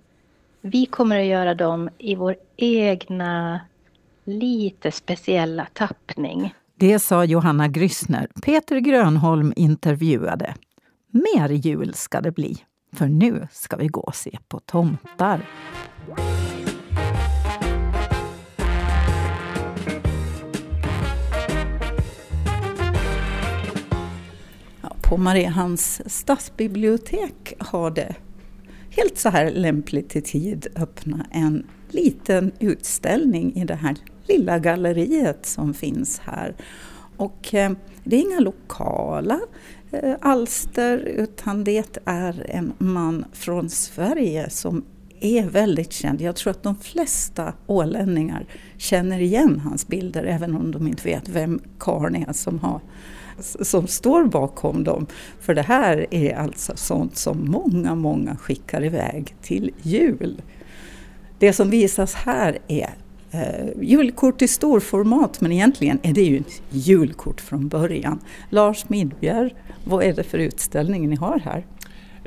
vi 0.61 0.85
kommer 0.85 1.19
att 1.19 1.25
göra 1.25 1.53
dem 1.53 1.89
i 1.97 2.15
vår 2.15 2.35
egna 2.57 3.59
lite 4.23 4.91
speciella 4.91 5.67
tappning. 5.73 6.53
Det 6.75 6.99
sa 6.99 7.25
Johanna 7.25 7.67
Gryssner. 7.67 8.27
Peter 8.43 8.79
Grönholm 8.79 9.53
intervjuade. 9.55 10.55
Mer 11.11 11.49
jul 11.49 11.93
ska 11.93 12.21
det 12.21 12.31
bli, 12.31 12.57
för 12.93 13.05
nu 13.05 13.47
ska 13.51 13.77
vi 13.77 13.87
gå 13.87 14.01
och 14.01 14.15
se 14.15 14.37
på 14.47 14.59
tomtar. 14.59 15.41
På 25.11 25.17
Mariehamns 25.17 26.01
stadsbibliotek 26.05 27.53
har 27.59 27.91
det 27.91 28.15
helt 28.89 29.17
så 29.17 29.29
här 29.29 29.51
lämpligt 29.51 30.15
i 30.15 30.21
tid 30.21 30.67
öppna 30.75 31.25
en 31.31 31.67
liten 31.89 32.51
utställning 32.59 33.55
i 33.55 33.65
det 33.65 33.75
här 33.75 33.95
lilla 34.27 34.59
galleriet 34.59 35.45
som 35.45 35.73
finns 35.73 36.19
här. 36.19 36.55
Och 37.17 37.53
eh, 37.53 37.71
det 38.03 38.15
är 38.15 38.31
inga 38.31 38.39
lokala 38.39 39.39
eh, 39.91 40.15
alster 40.21 40.97
utan 40.97 41.63
det 41.63 41.99
är 42.05 42.45
en 42.49 42.73
man 42.77 43.25
från 43.33 43.69
Sverige 43.69 44.49
som 44.49 44.85
är 45.19 45.43
väldigt 45.43 45.93
känd. 45.93 46.21
Jag 46.21 46.35
tror 46.35 46.51
att 46.51 46.63
de 46.63 46.75
flesta 46.75 47.53
ålänningar 47.67 48.45
känner 48.77 49.19
igen 49.19 49.59
hans 49.59 49.87
bilder 49.87 50.23
även 50.23 50.55
om 50.55 50.71
de 50.71 50.87
inte 50.87 51.03
vet 51.03 51.29
vem 51.29 51.59
karln 51.77 52.15
är 52.15 52.33
som 52.33 52.59
har 52.59 52.81
som 53.39 53.87
står 53.87 54.25
bakom 54.25 54.83
dem. 54.83 55.07
För 55.39 55.53
det 55.53 55.61
här 55.61 56.05
är 56.11 56.35
alltså 56.35 56.73
sånt 56.75 57.17
som 57.17 57.51
många, 57.51 57.95
många 57.95 58.35
skickar 58.35 58.83
iväg 58.83 59.35
till 59.41 59.71
jul. 59.81 60.41
Det 61.39 61.53
som 61.53 61.69
visas 61.69 62.13
här 62.13 62.57
är 62.67 62.89
eh, 63.31 63.81
julkort 63.81 64.41
i 64.41 64.47
storformat 64.47 65.41
men 65.41 65.51
egentligen 65.51 65.99
är 66.03 66.13
det 66.13 66.21
ju 66.21 66.37
ett 66.37 66.61
julkort 66.69 67.41
från 67.41 67.67
början. 67.67 68.19
Lars 68.49 68.89
Midbjer, 68.89 69.53
vad 69.85 70.03
är 70.03 70.13
det 70.13 70.23
för 70.23 70.37
utställning 70.37 71.09
ni 71.09 71.15
har 71.15 71.39
här? 71.39 71.65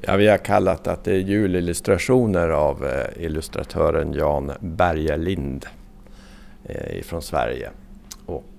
Ja, 0.03 0.17
vi 0.17 0.29
har 0.29 0.39
kallat 0.39 0.87
att 0.87 1.05
det 1.05 1.13
är 1.13 1.19
julillustrationer 1.19 2.49
av 2.49 2.87
eh, 2.87 3.25
illustratören 3.25 4.13
Jan 4.13 4.53
Bergelind 4.61 5.67
eh, 6.65 7.03
från 7.03 7.23
Sverige. 7.23 7.71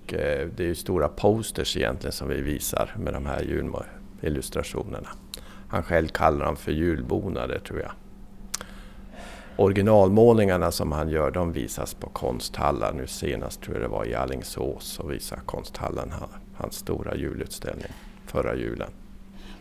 Och 0.06 0.14
eh, 0.14 0.48
det 0.56 0.64
är 0.64 0.68
ju 0.68 0.76
stora 0.76 1.08
posters 1.08 1.78
egentligen 1.78 2.12
som 2.12 2.28
vi 2.28 2.42
visar 2.42 2.96
med 2.98 3.14
de 3.14 3.26
här 3.26 3.42
julillustrationerna. 4.22 5.10
Han 5.68 5.84
själv 5.84 6.08
kallar 6.08 6.46
dem 6.46 6.56
för 6.56 6.72
julbonader 6.72 7.60
tror 7.60 7.80
jag. 7.80 7.92
Originalmålningarna 9.58 10.72
som 10.72 10.92
han 10.92 11.10
gör 11.10 11.32
de 11.32 11.52
visas 11.52 11.94
på 11.94 12.10
konsthallar. 12.10 12.94
Nu 12.94 13.08
senast 13.08 13.62
tror 13.62 13.76
jag 13.76 13.84
det 13.84 13.88
var 13.88 14.06
i 14.06 14.16
Allingsås 14.16 15.00
och 15.00 15.12
visar 15.12 15.38
konsthallen 15.46 16.14
hans 16.56 16.76
stora 16.76 17.16
julutställning 17.16 17.92
förra 18.26 18.56
julen. 18.56 18.90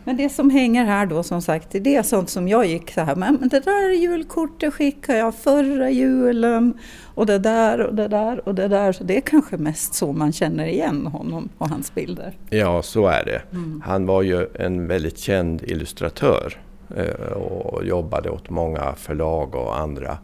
Men 0.07 0.17
det 0.17 0.29
som 0.29 0.49
hänger 0.49 0.85
här 0.85 1.05
då 1.05 1.23
som 1.23 1.41
sagt, 1.41 1.67
det 1.71 1.95
är 1.95 2.03
sånt 2.03 2.29
som 2.29 2.47
jag 2.47 2.65
gick 2.65 2.91
så 2.91 3.01
här, 3.01 3.15
men 3.15 3.49
det 3.49 3.59
där 3.59 3.91
julkortet 3.91 4.73
skickade 4.73 5.19
jag 5.19 5.35
förra 5.35 5.89
julen 5.89 6.73
och 7.03 7.25
det 7.25 7.39
där 7.39 7.79
och 7.79 7.95
det 7.95 8.07
där 8.07 8.47
och 8.47 8.55
det 8.55 8.67
där. 8.67 8.91
Så 8.91 9.03
det 9.03 9.17
är 9.17 9.21
kanske 9.21 9.57
mest 9.57 9.93
så 9.93 10.13
man 10.13 10.33
känner 10.33 10.65
igen 10.65 11.07
honom 11.07 11.49
och 11.57 11.69
hans 11.69 11.95
bilder. 11.95 12.33
Ja, 12.49 12.81
så 12.81 13.07
är 13.07 13.25
det. 13.25 13.41
Mm. 13.51 13.81
Han 13.85 14.05
var 14.05 14.21
ju 14.21 14.47
en 14.59 14.87
väldigt 14.87 15.17
känd 15.17 15.61
illustratör 15.63 16.53
eh, 16.95 17.31
och 17.31 17.85
jobbade 17.85 18.29
åt 18.29 18.49
många 18.49 18.93
förlag 18.95 19.55
och 19.55 19.79
andra. 19.79 20.17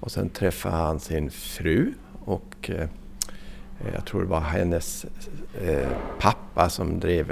Och 0.00 0.10
sen 0.10 0.28
träffade 0.28 0.76
han 0.76 1.00
sin 1.00 1.30
fru 1.30 1.92
och 2.24 2.70
eh, 2.70 2.88
jag 3.94 4.04
tror 4.04 4.20
det 4.20 4.28
var 4.28 4.40
hennes 4.40 5.06
eh, 5.62 5.88
pappa 6.18 6.68
som 6.68 7.00
drev 7.00 7.30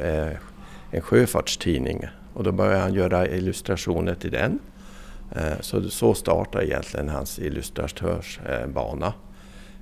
en 0.90 1.00
sjöfartstidning 1.00 2.07
och 2.35 2.45
då 2.45 2.52
började 2.52 2.78
han 2.78 2.95
göra 2.95 3.28
illustrationer 3.28 4.14
till 4.14 4.31
den. 4.31 4.59
Eh, 5.37 5.61
så, 5.61 5.90
så 5.90 6.14
startade 6.14 6.66
egentligen 6.66 7.09
hans 7.09 7.38
illustratörsbana. 7.38 9.14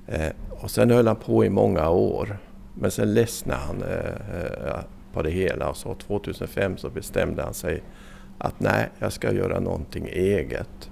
Eh, 0.07 0.29
och 0.49 0.71
sen 0.71 0.91
höll 0.91 1.07
han 1.07 1.15
på 1.15 1.45
i 1.45 1.49
många 1.49 1.89
år. 1.89 2.37
Men 2.73 2.91
sen 2.91 3.13
ledsnade 3.13 3.59
han 3.59 3.83
eh, 3.83 4.79
på 5.13 5.21
det 5.21 5.29
hela 5.29 5.69
och 5.69 5.77
så 5.77 5.95
2005 5.95 6.77
så 6.77 6.89
bestämde 6.89 7.43
han 7.43 7.53
sig 7.53 7.83
att 8.37 8.59
nej, 8.59 8.89
jag 8.99 9.13
ska 9.13 9.33
göra 9.33 9.59
någonting 9.59 10.07
eget. 10.07 10.89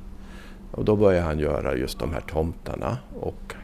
Och 0.72 0.86
då 0.86 0.96
började 0.96 1.25
han 1.25 1.39
göra 1.39 1.75
just 1.75 2.00
de 2.00 2.13
här 2.13 2.22
tomtarna 2.22 2.98
och 3.20 3.55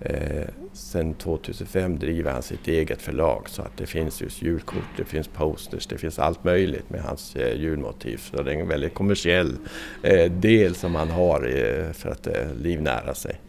eh, 0.00 0.48
sen 0.72 1.14
2005 1.14 1.98
driver 1.98 2.32
han 2.32 2.42
sitt 2.42 2.68
eget 2.68 3.02
förlag 3.02 3.48
så 3.48 3.62
att 3.62 3.76
det 3.76 3.86
finns 3.86 4.22
just 4.22 4.42
julkort, 4.42 4.96
det 4.96 5.04
finns 5.04 5.28
posters, 5.28 5.86
det 5.86 5.98
finns 5.98 6.18
allt 6.18 6.44
möjligt 6.44 6.90
med 6.90 7.00
hans 7.02 7.36
eh, 7.36 7.60
julmotiv. 7.60 8.16
Så 8.16 8.42
det 8.42 8.52
är 8.54 8.60
en 8.60 8.68
väldigt 8.68 8.94
kommersiell 8.94 9.56
eh, 10.02 10.32
del 10.32 10.74
som 10.74 10.94
han 10.94 11.10
har 11.10 11.40
eh, 11.46 11.92
för 11.92 12.10
att 12.10 12.26
eh, 12.26 12.54
livnära 12.60 13.14
sig. 13.14 13.40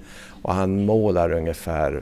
Och 0.42 0.54
han 0.54 0.86
målar 0.86 1.32
ungefär 1.32 2.02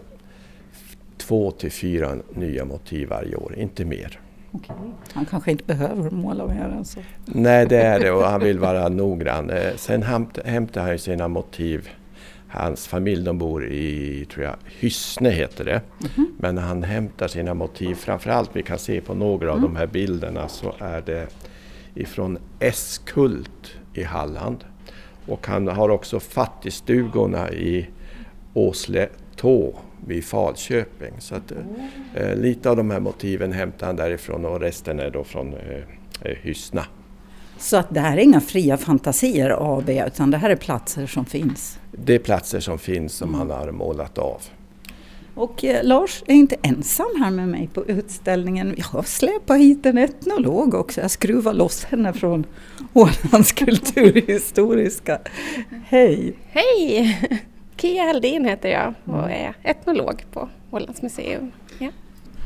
två 1.17 1.51
till 1.51 1.71
fyra 1.71 2.15
nya 2.33 2.65
motiv 2.65 3.09
varje 3.09 3.35
år, 3.35 3.55
inte 3.57 3.85
mer. 3.85 4.19
Okej. 4.51 4.75
Han 5.13 5.25
kanske 5.25 5.51
inte 5.51 5.63
behöver 5.63 6.09
måla 6.09 6.45
mer 6.47 6.75
än 6.77 6.85
så. 6.85 6.99
Nej, 7.25 7.65
det 7.65 7.77
är 7.77 7.99
det 7.99 8.11
och 8.11 8.23
han 8.23 8.41
vill 8.41 8.59
vara 8.59 8.89
noggrann. 8.89 9.49
Eh, 9.49 9.75
sen 9.75 10.03
hämtar 10.45 10.81
han 10.81 10.99
sina 10.99 11.27
motiv 11.27 11.89
Hans 12.53 12.87
familj 12.87 13.25
de 13.25 13.37
bor 13.37 13.65
i, 13.65 14.25
tror 14.25 14.45
jag, 14.45 14.55
Hyssne 14.65 15.29
heter 15.29 15.65
det. 15.65 15.81
Mm. 16.17 16.31
Men 16.37 16.57
han 16.57 16.83
hämtar 16.83 17.27
sina 17.27 17.53
motiv, 17.53 17.95
framförallt 17.95 18.49
vi 18.53 18.63
kan 18.63 18.79
se 18.79 19.01
på 19.01 19.13
några 19.13 19.51
mm. 19.51 19.55
av 19.55 19.61
de 19.61 19.75
här 19.75 19.87
bilderna 19.87 20.47
så 20.47 20.73
är 20.79 21.01
det 21.01 21.27
ifrån 21.95 22.37
Eskult 22.59 23.75
i 23.93 24.03
Halland. 24.03 24.63
Och 25.27 25.47
han 25.47 25.67
har 25.67 25.89
också 25.89 26.19
fattigstugorna 26.19 27.51
i 27.51 27.87
Åsletå 28.53 29.75
vid 30.07 30.25
Falköping. 30.25 31.13
Så 31.19 31.35
att, 31.35 31.53
eh, 32.15 32.35
lite 32.35 32.69
av 32.69 32.77
de 32.77 32.91
här 32.91 32.99
motiven 32.99 33.51
hämtar 33.51 33.87
han 33.87 33.95
därifrån 33.95 34.45
och 34.45 34.59
resten 34.59 34.99
är 34.99 35.09
då 35.09 35.23
från 35.23 35.53
eh 35.53 36.35
Hyssna. 36.41 36.85
Så 37.63 37.77
att 37.77 37.87
det 37.89 37.99
här 37.99 38.17
är 38.17 38.21
inga 38.21 38.41
fria 38.41 38.77
fantasier 38.77 39.77
AB 39.77 39.89
utan 39.89 40.31
det 40.31 40.37
här 40.37 40.49
är 40.49 40.55
platser 40.55 41.07
som 41.07 41.25
finns? 41.25 41.79
Det 41.91 42.15
är 42.15 42.19
platser 42.19 42.59
som 42.59 42.79
finns 42.79 43.13
som 43.13 43.33
han 43.33 43.49
har 43.49 43.71
målat 43.71 44.17
av. 44.17 44.41
Och 45.35 45.63
eh, 45.63 45.83
Lars 45.83 46.23
är 46.27 46.33
inte 46.33 46.55
ensam 46.61 47.07
här 47.19 47.31
med 47.31 47.47
mig 47.47 47.69
på 47.73 47.85
utställningen. 47.85 48.73
Jag 48.77 48.85
har 48.85 49.03
släpat 49.03 49.57
hit 49.57 49.85
en 49.85 49.97
etnolog 49.97 50.73
också. 50.73 51.01
Jag 51.01 51.11
skruvar 51.11 51.53
loss 51.53 51.83
henne 51.83 52.13
från 52.13 52.45
Ålands 52.93 53.51
kulturhistoriska. 53.51 55.19
Hej! 55.85 56.33
Hej! 56.47 57.19
Kia 57.77 58.03
Heldin 58.03 58.45
heter 58.45 58.69
jag 58.69 58.93
och 59.05 59.31
är 59.31 59.53
etnolog 59.63 60.25
på 60.31 60.49
Ålands 60.71 61.01
museum. 61.01 61.51
Ja. 61.79 61.89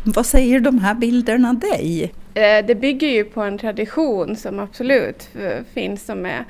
Vad 0.03 0.25
säger 0.25 0.59
de 0.59 0.79
här 0.79 0.93
bilderna 0.93 1.53
dig? 1.53 2.13
Eh, 2.37 2.65
det 2.65 2.75
bygger 2.75 3.07
ju 3.07 3.23
på 3.23 3.41
en 3.41 3.57
tradition 3.57 4.35
som 4.35 4.59
absolut 4.59 5.29
finns 5.73 6.05
som 6.05 6.25
är 6.25 6.43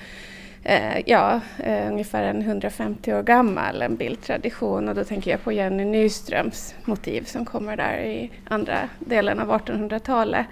eh, 0.63 0.99
ja, 1.05 1.41
eh, 1.63 1.87
ungefär 1.87 2.23
en 2.23 2.41
150 2.41 3.13
år 3.13 3.23
gammal, 3.23 3.81
en 3.81 3.95
bildtradition 3.95 4.89
och 4.89 4.95
då 4.95 5.03
tänker 5.03 5.31
jag 5.31 5.43
på 5.43 5.51
Jenny 5.51 5.85
Nyströms 5.85 6.75
motiv 6.85 7.23
som 7.23 7.45
kommer 7.45 7.77
där 7.77 7.97
i 7.97 8.31
andra 8.47 8.89
delen 8.99 9.39
av 9.39 9.51
1800-talet. 9.51 10.45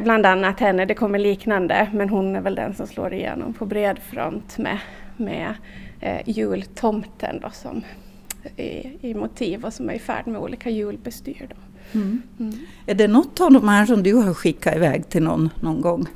Bland 0.00 0.26
annat 0.26 0.60
henne, 0.60 0.84
det 0.84 0.94
kommer 0.94 1.18
liknande, 1.18 1.88
men 1.92 2.08
hon 2.08 2.36
är 2.36 2.40
väl 2.40 2.54
den 2.54 2.74
som 2.74 2.86
slår 2.86 3.12
igenom 3.12 3.54
på 3.54 3.66
bred 3.66 3.98
front 3.98 4.58
med, 4.58 4.78
med 5.16 5.54
jultomten 6.24 7.40
då 7.42 7.50
som 7.50 7.82
i, 8.56 8.98
i 9.00 9.14
motiv 9.14 9.64
och 9.64 9.72
som 9.72 9.90
är 9.90 9.94
i 9.94 9.98
färd 9.98 10.26
med 10.26 10.40
olika 10.40 10.70
julbestyr. 10.70 11.46
Då. 11.48 11.69
Mm. 11.92 12.22
Mm. 12.40 12.54
Är 12.86 12.94
det 12.94 13.08
något 13.08 13.40
av 13.40 13.52
de 13.52 13.68
här 13.68 13.86
som 13.86 14.02
du 14.02 14.14
har 14.14 14.34
skickat 14.34 14.76
iväg 14.76 15.08
till 15.08 15.22
någon 15.22 15.50
någon 15.60 15.80
gång? 15.80 16.08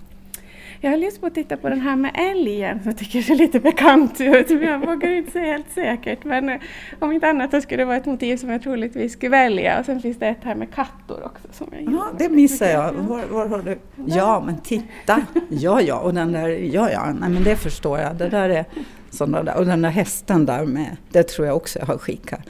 Jag 0.84 0.90
har 0.90 0.98
lyssnat 0.98 1.20
på 1.20 1.26
att 1.26 1.34
titta 1.34 1.56
på 1.56 1.68
den 1.68 1.80
här 1.80 1.96
med 1.96 2.10
älgen 2.14 2.82
som 2.82 2.90
jag 2.90 2.98
tycker 2.98 3.22
ser 3.22 3.34
lite 3.34 3.60
bekant 3.60 4.20
ut. 4.20 4.50
Men 4.50 4.62
jag 4.62 4.86
vågar 4.86 5.10
inte 5.10 5.30
säga 5.30 5.52
helt 5.52 5.72
säkert. 5.74 6.24
Men 6.24 6.48
eh, 6.48 6.60
om 6.98 7.12
inte 7.12 7.28
annat 7.28 7.50
så 7.50 7.60
skulle 7.60 7.82
det 7.82 7.84
vara 7.84 7.96
ett 7.96 8.06
motiv 8.06 8.36
som 8.36 8.50
jag 8.50 8.62
troligtvis 8.62 9.12
skulle 9.12 9.30
välja. 9.30 9.80
Och 9.80 9.86
sen 9.86 10.00
finns 10.00 10.18
det 10.18 10.26
ett 10.26 10.44
här 10.44 10.54
med 10.54 10.74
kattor 10.74 11.24
också. 11.24 11.48
Som 11.52 11.68
jag 11.72 11.94
ja, 11.94 12.06
det 12.18 12.28
missar 12.28 12.66
jag. 12.66 12.92
Var, 12.92 13.22
var 13.30 13.46
har 13.46 13.62
du? 13.62 13.78
Ja, 14.06 14.42
men 14.46 14.60
titta! 14.60 15.22
Ja, 15.48 15.80
ja, 15.80 16.00
och 16.00 16.14
den 16.14 16.32
där, 16.32 16.48
ja, 16.48 16.90
ja, 16.90 17.12
nej 17.20 17.30
men 17.30 17.44
det 17.44 17.56
förstår 17.56 17.98
jag. 17.98 18.16
Det 18.16 18.28
där 18.28 18.48
är 18.48 18.64
sådana 19.10 19.42
där. 19.42 19.56
Och 19.56 19.66
den 19.66 19.82
där 19.82 19.90
hästen 19.90 20.46
där 20.46 20.64
med, 20.64 20.96
det 21.12 21.22
tror 21.22 21.46
jag 21.46 21.56
också 21.56 21.78
jag 21.78 21.86
har 21.86 21.98
skickat. 21.98 22.40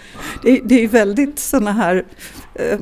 Det, 0.42 0.60
det 0.64 0.84
är 0.84 0.88
väldigt 0.88 1.38
sådana 1.38 1.72
här 1.72 2.04
eh, 2.54 2.78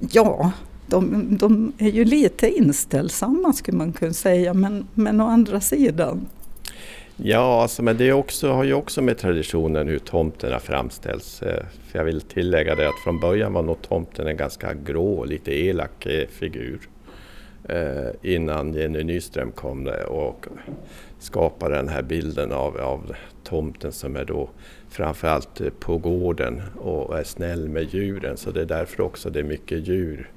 Ja, 0.00 0.52
de, 0.86 1.26
de, 1.36 1.72
är 1.78 1.90
ju 1.90 2.04
lite 2.04 2.48
inställsamma 2.48 3.52
skulle 3.52 3.78
man 3.78 3.92
kunna 3.92 4.12
säga, 4.12 4.54
men, 4.54 4.86
men 4.94 5.20
å 5.20 5.26
andra 5.26 5.60
sidan. 5.60 6.26
Ja, 7.16 7.62
alltså, 7.62 7.82
men 7.82 7.96
det 7.96 8.12
också, 8.12 8.52
har 8.52 8.64
ju 8.64 8.74
också 8.74 9.02
med 9.02 9.18
traditionen 9.18 9.88
hur 9.88 9.98
tomterna 9.98 10.58
framställs. 10.58 11.42
Eh, 11.42 11.64
för 11.88 11.98
jag 11.98 12.04
vill 12.04 12.20
tillägga 12.20 12.74
det 12.74 12.88
att 12.88 12.98
från 13.04 13.20
början 13.20 13.52
var 13.52 13.62
nog 13.62 13.82
tomten 13.82 14.26
en 14.26 14.36
ganska 14.36 14.74
grå, 14.74 15.24
lite 15.24 15.54
elak 15.54 16.06
eh, 16.06 16.28
figur. 16.28 16.80
Eh, 17.68 18.10
innan 18.22 18.74
Jenny 18.74 19.04
Nyström 19.04 19.52
kom 19.52 19.88
eh, 19.88 19.94
och 19.94 20.46
skapade 21.18 21.76
den 21.76 21.88
här 21.88 22.02
bilden 22.02 22.52
av, 22.52 22.76
av 22.76 23.14
tomten 23.44 23.92
som 23.92 24.16
är 24.16 24.24
då 24.24 24.48
framförallt 24.90 25.80
på 25.80 25.98
gården 25.98 26.62
och 26.76 27.18
är 27.18 27.24
snäll 27.24 27.68
med 27.68 27.94
djuren. 27.94 28.36
Så 28.36 28.50
det 28.50 28.60
är 28.60 28.66
därför 28.66 29.02
också 29.02 29.30
det 29.30 29.38
är 29.38 29.44
mycket 29.44 29.88
djur 29.88 30.30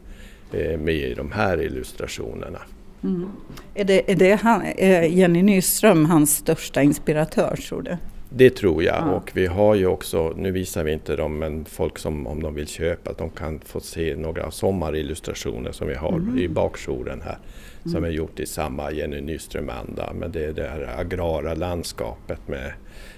eh, 0.53 0.79
med 0.79 0.95
i 0.95 1.13
de 1.13 1.31
här 1.31 1.61
illustrationerna. 1.61 2.59
Mm. 3.03 3.29
Är 3.73 3.83
det, 3.83 4.11
är 4.11 4.15
det 4.15 4.35
han, 4.35 4.61
är 4.77 5.01
Jenny 5.01 5.41
Nyström 5.41 6.05
hans 6.05 6.35
största 6.35 6.81
inspiratör 6.81 7.55
tror 7.55 7.81
du? 7.81 7.97
Det 8.33 8.49
tror 8.49 8.83
jag 8.83 8.95
ja. 8.95 9.11
och 9.11 9.31
vi 9.33 9.47
har 9.47 9.75
ju 9.75 9.87
också, 9.87 10.33
nu 10.37 10.51
visar 10.51 10.83
vi 10.83 10.91
inte 10.91 11.15
dem, 11.15 11.39
men 11.39 11.65
folk 11.65 11.97
som 11.97 12.27
om 12.27 12.43
de 12.43 12.55
vill 12.55 12.67
köpa, 12.67 13.13
de 13.13 13.29
kan 13.29 13.59
få 13.59 13.79
se 13.79 14.15
några 14.15 14.51
sommarillustrationer 14.51 15.71
som 15.71 15.87
vi 15.87 15.95
har 15.95 16.13
mm. 16.13 16.37
i 16.37 16.47
bakjouren 16.47 17.21
här. 17.21 17.37
Mm. 17.83 17.93
Som 17.93 18.03
är 18.03 18.09
gjort 18.09 18.39
i 18.39 18.45
samma 18.45 18.91
Jenny 18.91 19.21
Nyström-anda, 19.21 20.13
men 20.13 20.31
det 20.31 20.45
är 20.45 20.53
det 20.53 20.67
här 20.67 20.99
agrara 20.99 21.53
landskapet 21.53 22.47
med 22.47 22.73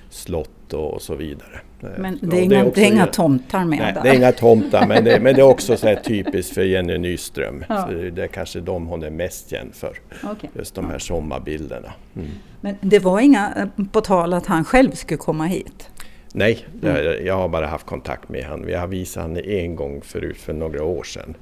slott 0.09 0.49
och 0.77 1.01
så 1.01 1.15
vidare. 1.15 1.61
Men 1.97 2.19
det 2.21 2.39
är, 2.39 2.41
inga, 2.41 2.63
det 2.63 2.81
är 2.81 2.91
inga 2.91 3.05
tomtar 3.05 3.65
med 3.65 3.79
nej, 3.79 3.93
där? 3.93 4.03
det 4.03 4.09
är 4.09 4.13
inga 4.13 4.31
tomtar 4.31 4.87
men 4.87 5.03
det, 5.03 5.19
men 5.19 5.35
det 5.35 5.41
är 5.41 5.45
också 5.45 5.77
så 5.77 5.95
typiskt 6.03 6.53
för 6.53 6.63
Jenny 6.63 6.97
Nyström. 6.97 7.65
Ja. 7.69 7.89
det 8.11 8.23
är 8.23 8.27
kanske 8.27 8.59
de 8.59 8.87
hon 8.87 9.03
är 9.03 9.09
mest 9.09 9.49
känd 9.49 9.75
för. 9.75 9.99
Okay. 10.31 10.49
Just 10.55 10.75
de 10.75 10.89
här 10.89 10.99
sommarbilderna. 10.99 11.93
Mm. 12.15 12.27
Men 12.61 12.75
det 12.81 12.99
var 12.99 13.19
inga 13.19 13.53
eh, 13.57 13.85
på 13.91 14.01
tal 14.01 14.33
att 14.33 14.45
han 14.45 14.65
själv 14.65 14.91
skulle 14.91 15.17
komma 15.17 15.45
hit? 15.45 15.89
Nej, 16.33 16.65
det, 16.81 17.19
jag 17.25 17.35
har 17.35 17.49
bara 17.49 17.67
haft 17.67 17.85
kontakt 17.85 18.29
med 18.29 18.45
honom. 18.45 18.65
Vi 18.65 18.73
har 18.73 18.87
visat 18.87 19.23
honom 19.23 19.43
en 19.45 19.75
gång 19.75 20.01
förut 20.01 20.37
för 20.37 20.53
några 20.53 20.83
år 20.83 21.03
sedan. 21.03 21.35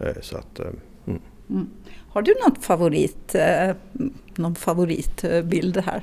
Eh, 0.00 0.06
så 0.20 0.36
att, 0.36 0.60
eh, 0.60 0.66
mm. 1.06 1.20
Mm. 1.50 1.70
Har 2.10 2.22
du 2.22 2.34
något 2.46 2.64
favorit, 2.64 3.36
någon 4.36 4.54
favoritbild 4.54 5.76
här? 5.76 6.02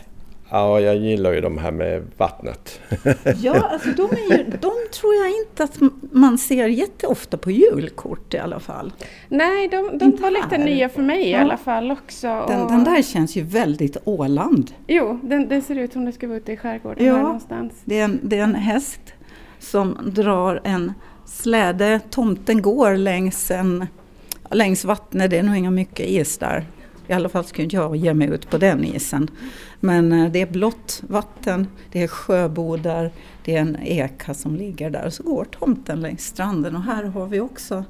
Ja, 0.49 0.79
jag 0.79 0.95
gillar 0.95 1.33
ju 1.33 1.41
de 1.41 1.57
här 1.57 1.71
med 1.71 2.03
vattnet. 2.17 2.79
ja, 3.41 3.69
alltså 3.71 3.89
de, 3.89 4.03
är 4.03 4.37
ju, 4.37 4.43
de 4.43 4.71
tror 4.93 5.15
jag 5.15 5.29
inte 5.29 5.63
att 5.63 5.79
man 6.11 6.37
ser 6.37 6.67
jätteofta 6.67 7.37
på 7.37 7.51
julkort 7.51 8.33
i 8.33 8.37
alla 8.37 8.59
fall. 8.59 8.93
Nej, 9.29 9.67
de, 9.67 9.97
de 9.97 10.15
var 10.21 10.31
lite 10.31 10.57
nya 10.57 10.89
för 10.89 11.01
mig 11.01 11.29
ja. 11.31 11.37
i 11.37 11.41
alla 11.41 11.57
fall 11.57 11.91
också. 11.91 12.45
Den, 12.47 12.67
den, 12.67 12.83
där 12.83 13.01
känns 13.01 13.35
ju 13.35 13.41
väldigt 13.41 13.97
Åland. 14.03 14.71
Jo, 14.87 15.19
den, 15.23 15.49
den 15.49 15.61
ser 15.61 15.75
ut 15.75 15.93
som 15.93 16.05
det 16.05 16.11
ska 16.11 16.27
vara 16.27 16.37
ute 16.37 16.51
i 16.51 16.57
skärgården 16.57 17.05
ja, 17.05 17.21
någonstans. 17.21 17.73
Det 17.85 17.99
är, 17.99 18.03
en, 18.03 18.19
det 18.23 18.39
är 18.39 18.43
en 18.43 18.55
häst 18.55 19.13
som 19.59 19.97
drar 20.05 20.61
en 20.63 20.93
släde. 21.25 21.99
Tomten 22.09 22.61
går 22.61 22.95
längs, 22.97 23.51
en, 23.51 23.87
längs 24.51 24.85
vattnet, 24.85 25.29
det 25.29 25.37
är 25.37 25.43
nog 25.43 25.57
inga 25.57 25.71
mycket 25.71 26.07
is 26.07 26.37
där. 26.37 26.65
I 27.07 27.13
alla 27.13 27.29
fall 27.29 27.45
skulle 27.45 27.67
jag 27.71 27.95
ge 27.95 28.13
mig 28.13 28.29
ut 28.29 28.49
på 28.49 28.57
den 28.57 28.83
isen. 28.83 29.29
Men 29.85 30.11
eh, 30.11 30.31
det 30.31 30.41
är 30.41 30.45
blått 30.45 31.03
vatten, 31.07 31.67
det 31.91 32.03
är 32.03 32.07
sjöbodar, 32.07 33.11
det 33.43 33.55
är 33.55 33.61
en 33.61 33.77
eka 33.81 34.33
som 34.33 34.55
ligger 34.55 34.89
där 34.89 35.05
och 35.05 35.13
så 35.13 35.23
går 35.23 35.45
tomten 35.45 36.01
längs 36.01 36.25
stranden 36.25 36.75
och 36.75 36.83
här 36.83 37.03
har 37.03 37.27
vi 37.27 37.39
också 37.39 37.83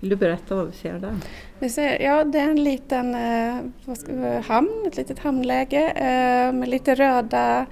vill 0.00 0.10
du 0.10 0.16
berätta 0.16 0.54
vad 0.54 0.66
vi 0.66 0.72
ser 0.72 0.98
där? 0.98 1.14
Vi 1.58 1.70
ser, 1.70 2.00
ja, 2.00 2.24
det 2.24 2.38
är 2.38 2.50
en 2.50 2.64
liten 2.64 3.14
eh, 3.14 4.44
hamn, 4.44 4.84
ett 4.86 4.96
litet 4.96 5.18
hamnläge 5.18 5.90
eh, 5.90 6.52
med 6.52 6.68
lite 6.68 6.94
röda 6.94 7.66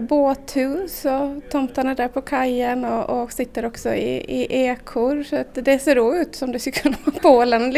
båthus 0.00 1.04
och 1.04 1.50
tomtarna 1.50 1.94
där 1.94 2.08
på 2.08 2.20
kajen 2.20 2.84
och, 2.84 3.22
och 3.22 3.32
sitter 3.32 3.66
också 3.66 3.94
i, 3.94 4.16
i 4.28 4.66
ekor. 4.66 5.22
Så 5.22 5.36
att 5.36 5.54
det 5.54 5.78
ser 5.78 6.20
ut 6.20 6.34
som 6.34 6.52
det 6.52 6.58
skulle 6.58 6.72
kunna 6.72 6.96
vara 7.04 7.18
på 7.22 7.28
Åland. 7.28 7.72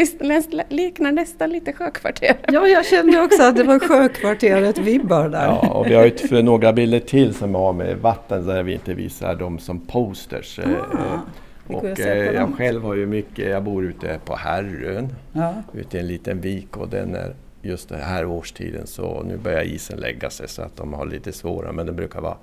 Liknar 0.69 1.11
nästan 1.11 1.49
lite 1.49 1.73
Sjökvarteret. 1.73 2.37
Ja, 2.47 2.67
jag 2.67 2.85
kände 2.85 3.21
också 3.21 3.43
att 3.43 3.55
det 3.55 3.63
var 3.63 3.79
Sjökvarteret-vibbar 3.79 5.29
där. 5.29 5.45
Ja, 5.45 5.73
och 5.73 5.87
vi 5.87 5.93
har 5.93 6.11
ju 6.31 6.41
några 6.41 6.73
bilder 6.73 6.99
till 6.99 7.33
som 7.33 7.55
har 7.55 7.73
med 7.73 7.97
vatten 7.97 8.47
där 8.47 8.63
vi 8.63 8.73
inte 8.73 8.93
visar 8.93 9.35
dem 9.35 9.59
som 9.59 9.79
posters. 9.79 10.59
Ah. 10.59 11.19
Och 11.67 11.85
jag, 11.99 12.33
jag 12.33 12.55
själv 12.57 12.83
har 12.83 12.95
ju 12.95 13.05
mycket, 13.05 13.49
jag 13.49 13.63
bor 13.63 13.85
ute 13.85 14.19
på 14.25 14.35
Herrön, 14.35 15.15
ja. 15.31 15.53
ute 15.73 15.97
i 15.97 15.99
en 15.99 16.07
liten 16.07 16.41
vik 16.41 16.77
och 16.77 16.89
den 16.89 17.15
är 17.15 17.35
just 17.61 17.89
den 17.89 18.01
här 18.01 18.25
årstiden 18.25 18.87
så 18.87 19.23
nu 19.23 19.37
börjar 19.37 19.61
isen 19.61 19.99
lägga 19.99 20.29
sig 20.29 20.47
så 20.47 20.61
att 20.61 20.77
de 20.77 20.93
har 20.93 21.05
lite 21.05 21.31
svårare 21.31 21.71
men 21.71 21.85
den 21.85 21.95
brukar 21.95 22.21
vara 22.21 22.37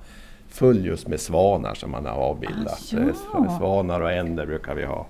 full 0.49 0.87
just 0.87 1.09
med 1.09 1.21
svanar 1.21 1.75
som 1.75 1.91
man 1.91 2.07
har 2.07 2.13
avbildat. 2.13 2.95
Ah, 2.95 3.15
ja. 3.33 3.59
Svanar 3.59 4.01
och 4.01 4.13
änder 4.13 4.47
brukar 4.47 4.75
vi 4.75 4.85
ha 4.85 5.07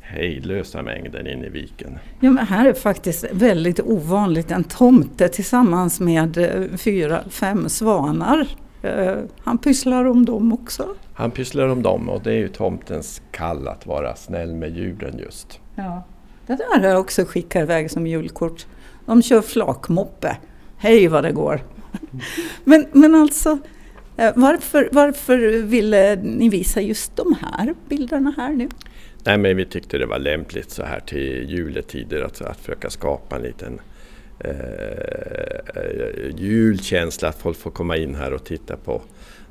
hejdlösa 0.00 0.82
mängder 0.82 1.28
inne 1.28 1.46
i 1.46 1.48
viken. 1.48 1.98
Ja, 2.20 2.30
men 2.30 2.46
här 2.46 2.68
är 2.68 2.72
faktiskt 2.72 3.24
väldigt 3.32 3.80
ovanligt 3.80 4.50
en 4.50 4.64
tomte 4.64 5.28
tillsammans 5.28 6.00
med 6.00 6.38
eh, 6.38 6.76
fyra, 6.76 7.20
fem 7.30 7.68
svanar. 7.68 8.46
Eh, 8.82 9.16
han 9.38 9.58
pysslar 9.58 10.04
om 10.04 10.24
dem 10.24 10.52
också. 10.52 10.88
Han 11.14 11.30
pysslar 11.30 11.68
om 11.68 11.82
dem 11.82 12.08
och 12.08 12.22
det 12.22 12.30
är 12.30 12.38
ju 12.38 12.48
tomtens 12.48 13.22
kall 13.30 13.68
att 13.68 13.86
vara 13.86 14.16
snäll 14.16 14.54
med 14.54 14.76
djuren 14.76 15.18
just. 15.18 15.60
Ja. 15.74 16.02
Det 16.46 16.56
där 16.56 16.78
har 16.80 16.88
jag 16.88 17.00
också 17.00 17.24
skickat 17.24 17.62
iväg 17.62 17.90
som 17.90 18.06
julkort. 18.06 18.66
De 19.06 19.22
kör 19.22 19.42
flakmoppe. 19.42 20.36
Hej 20.76 21.08
vad 21.08 21.24
det 21.24 21.32
går! 21.32 21.60
men, 22.64 22.86
men 22.92 23.14
alltså, 23.14 23.58
eh, 24.16 24.32
varför, 24.36 24.88
varför 24.92 25.62
ville 25.62 26.16
ni 26.16 26.48
visa 26.48 26.80
just 26.80 27.16
de 27.16 27.36
här 27.40 27.74
bilderna 27.88 28.34
här 28.36 28.52
nu? 28.52 28.68
Nej 29.24 29.38
men 29.38 29.56
vi 29.56 29.64
tyckte 29.64 29.98
det 29.98 30.06
var 30.06 30.18
lämpligt 30.18 30.70
så 30.70 30.82
här 30.82 31.00
till 31.00 31.50
juletider 31.50 32.22
att, 32.22 32.42
att 32.42 32.56
försöka 32.56 32.90
skapa 32.90 33.36
en 33.36 33.42
liten 33.42 33.80
eh, 34.38 34.50
eh 35.74 36.36
julkänsla, 36.36 37.28
att 37.28 37.38
folk 37.38 37.58
får 37.58 37.70
komma 37.70 37.96
in 37.96 38.14
här 38.14 38.32
och 38.32 38.44
titta 38.44 38.76
på 38.76 39.02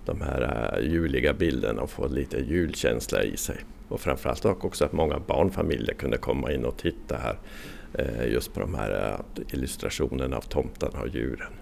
de 0.05 0.21
här 0.21 0.73
eh, 0.77 0.91
juliga 0.91 1.33
bilderna 1.33 1.81
och 1.81 1.89
få 1.89 2.07
lite 2.07 2.37
julkänsla 2.37 3.23
i 3.23 3.37
sig. 3.37 3.57
Och 3.87 4.01
framförallt 4.01 4.45
också 4.45 4.85
att 4.85 4.93
många 4.93 5.19
barnfamiljer 5.19 5.93
kunde 5.93 6.17
komma 6.17 6.51
in 6.51 6.65
och 6.65 6.77
titta 6.77 7.17
här 7.17 7.39
uh, 7.99 8.31
just 8.31 8.53
på 8.53 8.59
de 8.59 8.75
här 8.75 9.13
uh, 9.37 9.43
illustrationerna 9.53 10.37
av 10.37 10.41
tomtarna 10.41 11.01
och 11.01 11.07
djuren. 11.07 11.53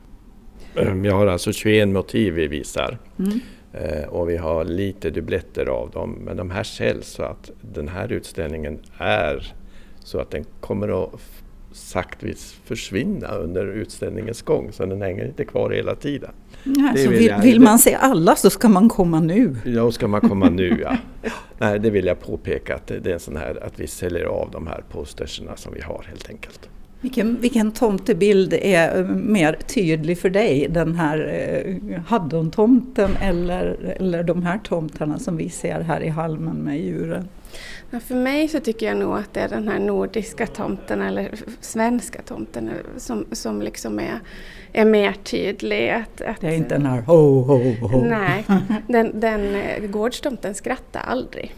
Um, 0.75 1.05
jag 1.05 1.15
har 1.15 1.27
alltså 1.27 1.51
21 1.53 1.89
motiv 1.89 2.33
vi 2.33 2.47
visar 2.47 2.97
mm. 3.19 4.09
och 4.09 4.29
vi 4.29 4.37
har 4.37 4.63
lite 4.63 5.09
dubbletter 5.09 5.65
av 5.65 5.89
dem 5.89 6.11
men 6.11 6.37
de 6.37 6.51
här 6.51 6.63
säljs 6.63 7.07
så 7.07 7.23
att 7.23 7.51
den 7.61 7.87
här 7.87 8.11
utställningen 8.11 8.79
är 8.97 9.53
så 9.99 10.19
att 10.19 10.31
den 10.31 10.45
kommer 10.59 11.03
att 11.03 11.21
saktvis 11.71 12.55
försvinna 12.65 13.27
under 13.27 13.65
utställningens 13.67 14.41
gång 14.41 14.71
så 14.71 14.85
den 14.85 15.01
hänger 15.01 15.25
inte 15.25 15.45
kvar 15.45 15.69
hela 15.69 15.95
tiden. 15.95 16.31
Nej, 16.63 16.97
så 16.97 17.09
vill, 17.09 17.25
jag, 17.25 17.41
vill, 17.41 17.59
man 17.59 17.79
se 17.79 17.93
alla 17.93 18.35
så 18.35 18.49
ska 18.49 18.69
man 18.69 18.89
komma 18.89 19.19
nu? 19.19 19.55
Ja, 19.65 19.91
ska 19.91 20.07
man 20.07 20.21
komma 20.21 20.49
nu 20.49 20.79
ja. 20.81 20.97
Nej, 21.57 21.79
det 21.79 21.89
vill 21.89 22.05
jag 22.05 22.19
påpeka 22.19 22.75
att 22.75 22.87
det 22.87 23.07
är 23.07 23.13
en 23.13 23.19
sån 23.19 23.37
här 23.37 23.63
att 23.63 23.79
vi 23.79 23.87
säljer 23.87 24.25
av 24.25 24.49
de 24.51 24.67
här 24.67 24.83
posterserna 24.89 25.55
som 25.55 25.73
vi 25.73 25.81
har 25.81 26.05
helt 26.09 26.29
enkelt. 26.29 26.69
Vilken, 27.01 27.41
vilken 27.41 27.71
tomtebild 27.71 28.53
är 28.53 28.99
eh, 28.99 29.05
mer 29.07 29.53
tydlig 29.53 30.19
för 30.19 30.29
dig? 30.29 30.67
Den 30.69 30.95
här 30.95 31.17
eh, 31.65 32.01
Haddon-tomten 32.07 33.11
eller, 33.21 33.95
eller 33.99 34.23
de 34.23 34.43
här 34.43 34.57
tomtarna 34.63 35.19
som 35.19 35.37
vi 35.37 35.49
ser 35.49 35.81
här 35.81 36.01
i 36.01 36.09
halmen 36.09 36.55
med 36.55 36.79
djuren? 36.79 37.27
Ja, 37.89 37.99
för 37.99 38.15
mig 38.15 38.47
så 38.47 38.59
tycker 38.59 38.85
jag 38.85 38.97
nog 38.97 39.17
att 39.17 39.33
det 39.33 39.39
är 39.39 39.49
den 39.49 39.67
här 39.67 39.79
nordiska 39.79 40.47
tomten 40.47 41.01
eller 41.01 41.31
svenska 41.61 42.21
tomten 42.21 42.71
som, 42.97 43.25
som 43.31 43.61
liksom 43.61 43.99
är, 43.99 44.19
är 44.73 44.85
mer 44.85 45.13
tydlig. 45.13 45.89
Att, 45.89 46.21
att, 46.21 46.41
det 46.41 46.47
är 46.47 46.55
inte 46.55 46.75
den 46.75 46.85
här 46.85 47.01
ho, 47.01 47.41
ho, 47.41 47.87
ho. 47.87 48.05
Nej, 48.05 48.45
den, 48.87 49.19
den 49.19 49.55
eh, 49.55 49.87
gårdstomten 49.87 50.53
skrattar 50.53 51.01
aldrig 51.01 51.55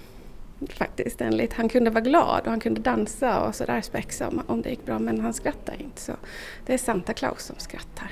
faktiskt. 0.70 1.22
Enligt. 1.22 1.54
Han 1.54 1.70
kunde 1.70 1.90
vara 1.90 2.04
glad 2.04 2.42
och 2.44 2.50
han 2.50 2.60
kunde 2.60 2.82
dansa 2.82 3.42
och 3.42 3.56
sådär 3.56 3.82
spexa 3.82 4.28
om, 4.28 4.42
om 4.48 4.62
det 4.62 4.70
gick 4.70 4.86
bra 4.86 5.00
men 5.00 5.20
han 5.20 5.34
skrattade 5.34 5.84
inte. 5.84 6.02
Så 6.02 6.14
det 6.66 6.74
är 6.74 6.78
Santa 6.78 7.14
Claus 7.14 7.44
som 7.44 7.56
skrattar. 7.60 8.12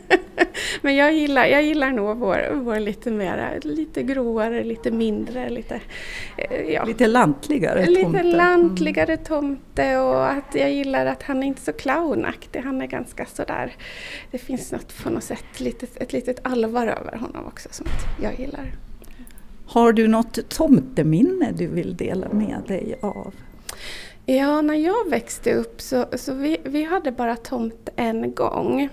men 0.86 0.96
jag 0.96 1.14
gillar, 1.14 1.46
jag 1.46 1.62
gillar 1.62 1.90
nog 1.90 2.16
vår, 2.16 2.54
vår 2.54 2.80
lite 2.80 3.10
mer, 3.10 3.60
lite 3.62 4.02
gråare, 4.02 4.64
lite 4.64 4.90
mindre, 4.90 5.50
lite... 5.50 5.80
Eh, 6.36 6.60
ja. 6.60 6.84
Lite 6.84 7.06
lantligare 7.06 7.86
tomte. 7.86 8.00
Lite 8.00 8.22
lantligare 8.22 9.16
tomte 9.16 9.98
och 9.98 10.28
att 10.28 10.54
jag 10.54 10.72
gillar 10.72 11.06
att 11.06 11.22
han 11.22 11.42
är 11.42 11.46
inte 11.46 11.60
så 11.60 11.72
clownaktig. 11.72 12.60
Han 12.60 12.82
är 12.82 12.86
ganska 12.86 13.26
sådär... 13.26 13.72
Det 14.30 14.38
finns 14.38 14.72
något 14.72 15.02
på 15.02 15.10
något 15.10 15.24
sätt, 15.24 15.60
litet, 15.60 15.96
ett 15.96 16.12
litet 16.12 16.40
allvar 16.42 16.86
över 16.86 17.16
honom 17.16 17.46
också 17.46 17.68
som 17.72 17.86
jag 18.22 18.40
gillar. 18.40 18.72
Har 19.66 19.92
du 19.92 20.08
något 20.08 20.48
tomteminne 20.48 21.52
du 21.52 21.66
vill 21.66 21.96
dela 21.96 22.28
med 22.28 22.62
dig 22.66 22.98
av? 23.02 23.34
Ja, 24.26 24.60
när 24.60 24.74
jag 24.74 25.10
växte 25.10 25.54
upp 25.54 25.80
så, 25.80 26.06
så 26.12 26.34
vi, 26.34 26.56
vi 26.64 26.84
hade 26.84 27.12
bara 27.12 27.36
tomt 27.36 27.88
en 27.96 28.34
gång. 28.34 28.88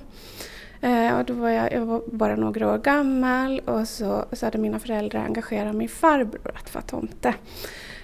Eh, 0.83 1.19
och 1.19 1.25
då 1.25 1.33
var 1.33 1.49
jag, 1.49 1.73
jag 1.73 1.85
var 1.85 2.01
bara 2.05 2.35
några 2.35 2.73
år 2.73 2.77
gammal 2.77 3.59
och 3.59 3.87
så, 3.87 4.25
så 4.31 4.45
hade 4.45 4.57
mina 4.57 4.79
föräldrar 4.79 5.19
engagerat 5.19 5.75
min 5.75 5.89
farbror 5.89 6.51
att 6.55 6.73
vara 6.73 6.83
tomte. 6.83 7.33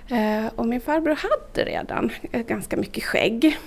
Eh, 0.08 0.46
och 0.56 0.66
min 0.66 0.82
farbror 0.82 1.16
hade 1.16 1.70
redan 1.70 2.12
ganska 2.32 2.78
mycket 2.78 3.04
skägg. 3.04 3.60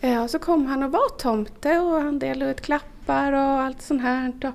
Eh, 0.00 0.22
och 0.22 0.30
så 0.30 0.38
kom 0.38 0.66
han 0.66 0.82
och 0.82 0.92
var 0.92 1.18
tomte 1.18 1.78
och 1.78 2.02
han 2.02 2.18
delade 2.18 2.50
ut 2.50 2.60
klappar 2.60 3.32
och 3.32 3.40
allt 3.40 3.82
sånt 3.82 4.02
här. 4.02 4.32
Och, 4.42 4.52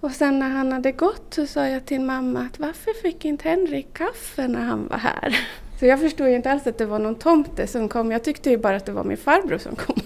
och 0.00 0.10
sen 0.10 0.38
när 0.38 0.48
han 0.48 0.72
hade 0.72 0.92
gått 0.92 1.34
så 1.34 1.46
sa 1.46 1.66
jag 1.66 1.86
till 1.86 2.00
mamma 2.00 2.40
att 2.40 2.58
varför 2.58 3.02
fick 3.02 3.24
inte 3.24 3.48
Henrik 3.48 3.92
kaffe 3.92 4.48
när 4.48 4.64
han 4.64 4.88
var 4.88 4.98
här? 4.98 5.38
Så 5.78 5.86
jag 5.86 6.00
förstod 6.00 6.28
ju 6.28 6.34
inte 6.34 6.50
alls 6.50 6.66
att 6.66 6.78
det 6.78 6.86
var 6.86 6.98
någon 6.98 7.14
tomte 7.14 7.66
som 7.66 7.88
kom. 7.88 8.12
Jag 8.12 8.24
tyckte 8.24 8.50
ju 8.50 8.58
bara 8.58 8.76
att 8.76 8.86
det 8.86 8.92
var 8.92 9.04
min 9.04 9.16
farbror 9.16 9.58
som 9.58 9.76
kom 9.76 9.96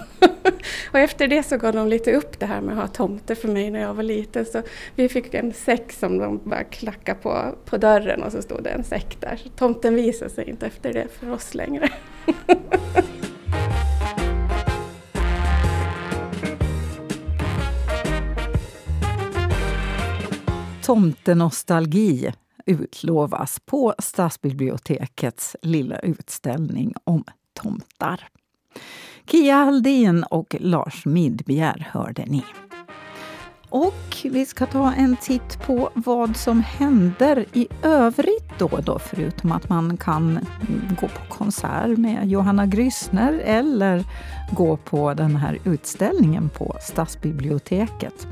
och 0.92 0.98
efter 0.98 1.28
det 1.28 1.42
så 1.42 1.56
gav 1.56 1.72
de 1.72 1.88
lite 1.88 2.12
upp 2.12 2.40
det 2.40 2.46
här 2.46 2.60
med 2.60 2.74
att 2.74 2.80
ha 2.80 2.88
tomte 2.88 3.34
för 3.34 3.48
mig 3.48 3.70
när 3.70 3.80
jag 3.80 3.94
var 3.94 4.02
liten. 4.02 4.46
Så 4.46 4.62
vi 4.94 5.08
fick 5.08 5.34
en 5.34 5.52
säck 5.52 5.92
som 5.92 6.18
de 6.18 6.40
bara 6.44 6.64
klackade 6.64 7.18
på, 7.20 7.54
på 7.64 7.76
dörren 7.76 8.22
och 8.22 8.32
så 8.32 8.42
stod 8.42 8.62
det 8.62 8.70
en 8.70 8.84
säck 8.84 9.16
där. 9.20 9.36
Så 9.36 9.48
tomten 9.48 9.94
visade 9.94 10.30
sig 10.30 10.48
inte 10.48 10.66
efter 10.66 10.92
det 10.92 11.08
för 11.20 11.30
oss 11.30 11.54
längre. 11.54 11.88
Tomtenostalgi 20.82 22.32
utlovas 22.66 23.60
på 23.64 23.94
Stadsbibliotekets 23.98 25.56
lilla 25.62 25.98
utställning 25.98 26.94
om 27.04 27.24
tomtar. 27.54 28.28
Kia 29.26 29.54
Haldin 29.54 30.22
och 30.22 30.56
Lars 30.60 31.06
Midbjer 31.06 31.88
hörde 31.92 32.24
ni. 32.26 32.44
Och 33.68 34.16
vi 34.24 34.46
ska 34.46 34.66
ta 34.66 34.92
en 34.92 35.16
titt 35.16 35.66
på 35.66 35.90
vad 35.94 36.36
som 36.36 36.60
händer 36.60 37.44
i 37.52 37.68
övrigt 37.82 38.58
då, 38.58 38.68
då 38.84 38.98
förutom 38.98 39.52
att 39.52 39.68
man 39.68 39.96
kan 39.96 40.38
gå 41.00 41.08
på 41.08 41.34
konsert 41.34 41.98
med 41.98 42.28
Johanna 42.28 42.66
Grissner 42.66 43.32
eller 43.44 44.04
gå 44.50 44.76
på 44.76 45.14
den 45.14 45.36
här 45.36 45.58
utställningen 45.64 46.48
på 46.48 46.76
Stadsbiblioteket. 46.80 48.26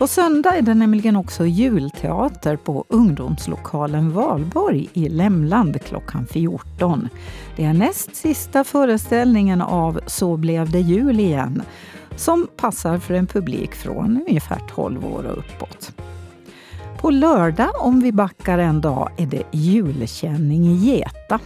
På 0.00 0.06
söndag 0.06 0.56
är 0.56 0.62
det 0.62 0.74
nämligen 0.74 1.16
också 1.16 1.46
julteater 1.46 2.56
på 2.56 2.84
ungdomslokalen 2.88 4.12
Valborg 4.12 4.88
i 4.92 5.08
Lämland 5.08 5.82
klockan 5.82 6.26
14. 6.26 7.08
Det 7.56 7.64
är 7.64 7.72
näst 7.72 8.16
sista 8.16 8.64
föreställningen 8.64 9.60
av 9.60 10.00
Så 10.06 10.36
blev 10.36 10.70
det 10.70 10.80
jul 10.80 11.20
igen 11.20 11.62
som 12.16 12.48
passar 12.56 12.98
för 12.98 13.14
en 13.14 13.26
publik 13.26 13.74
från 13.74 14.24
ungefär 14.28 14.62
12 14.74 15.04
år 15.04 15.24
och 15.24 15.38
uppåt. 15.38 15.92
På 17.00 17.10
lördag, 17.10 17.70
om 17.80 18.00
vi 18.00 18.12
backar 18.12 18.58
en 18.58 18.80
dag, 18.80 19.10
är 19.16 19.26
det 19.26 19.42
julkänning 19.52 20.66
i 20.66 20.74
Geta. 20.74 21.40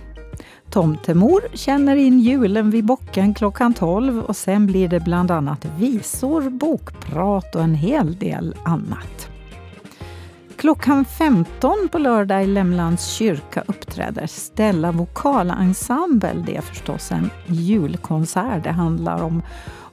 Tomtemor 0.75 1.41
känner 1.53 1.97
in 1.97 2.21
julen 2.21 2.71
vid 2.71 2.85
bocken 2.85 3.35
klockan 3.35 3.75
12 3.75 4.21
och 4.21 4.37
sen 4.37 4.67
blir 4.67 4.89
det 4.89 5.01
bland 5.01 5.31
annat 5.31 5.67
visor, 5.79 6.51
bokprat 6.51 7.55
och 7.55 7.63
en 7.63 7.75
hel 7.75 8.15
del 8.15 8.55
annat. 8.65 9.29
Klockan 10.57 11.05
15 11.05 11.89
på 11.93 11.99
lördag 11.99 12.45
i 12.45 12.47
Lämlands 12.47 13.07
kyrka 13.07 13.63
uppträder 13.67 14.27
Stella 14.27 14.93
vokalensemble. 14.93 16.45
Det 16.47 16.57
är 16.57 16.61
förstås 16.61 17.13
en 17.13 17.31
julkonsert. 17.47 18.65
Det 18.65 18.71
handlar 18.71 19.23
om 19.23 19.43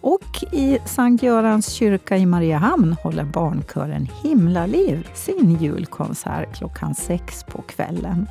Och 0.02 0.44
i 0.52 0.78
Sankt 0.86 1.24
Görans 1.24 1.68
kyrka 1.72 2.18
i 2.18 2.26
Mariehamn 2.26 2.96
håller 3.04 3.24
barnkören 3.24 4.08
Himlaliv 4.24 5.08
sin 5.14 5.58
julkonsert 5.60 6.56
klockan 6.58 6.96
sex 6.96 7.44
på 7.44 7.62
kvällen. 7.62 8.28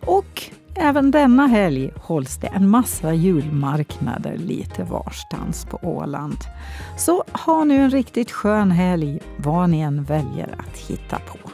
Och 0.00 0.50
även 0.74 1.10
denna 1.10 1.46
helg 1.46 1.92
hålls 1.96 2.36
det 2.36 2.46
en 2.46 2.68
massa 2.68 3.14
julmarknader 3.14 4.36
lite 4.36 4.84
varstans 4.84 5.64
på 5.64 5.78
Åland. 5.82 6.38
Så 6.98 7.24
ha 7.32 7.64
nu 7.64 7.76
en 7.76 7.90
riktigt 7.90 8.30
skön 8.30 8.70
helg 8.70 9.20
vad 9.36 9.70
ni 9.70 9.80
än 9.80 10.04
väljer 10.04 10.54
att 10.58 10.78
hitta 10.78 11.16
på. 11.16 11.51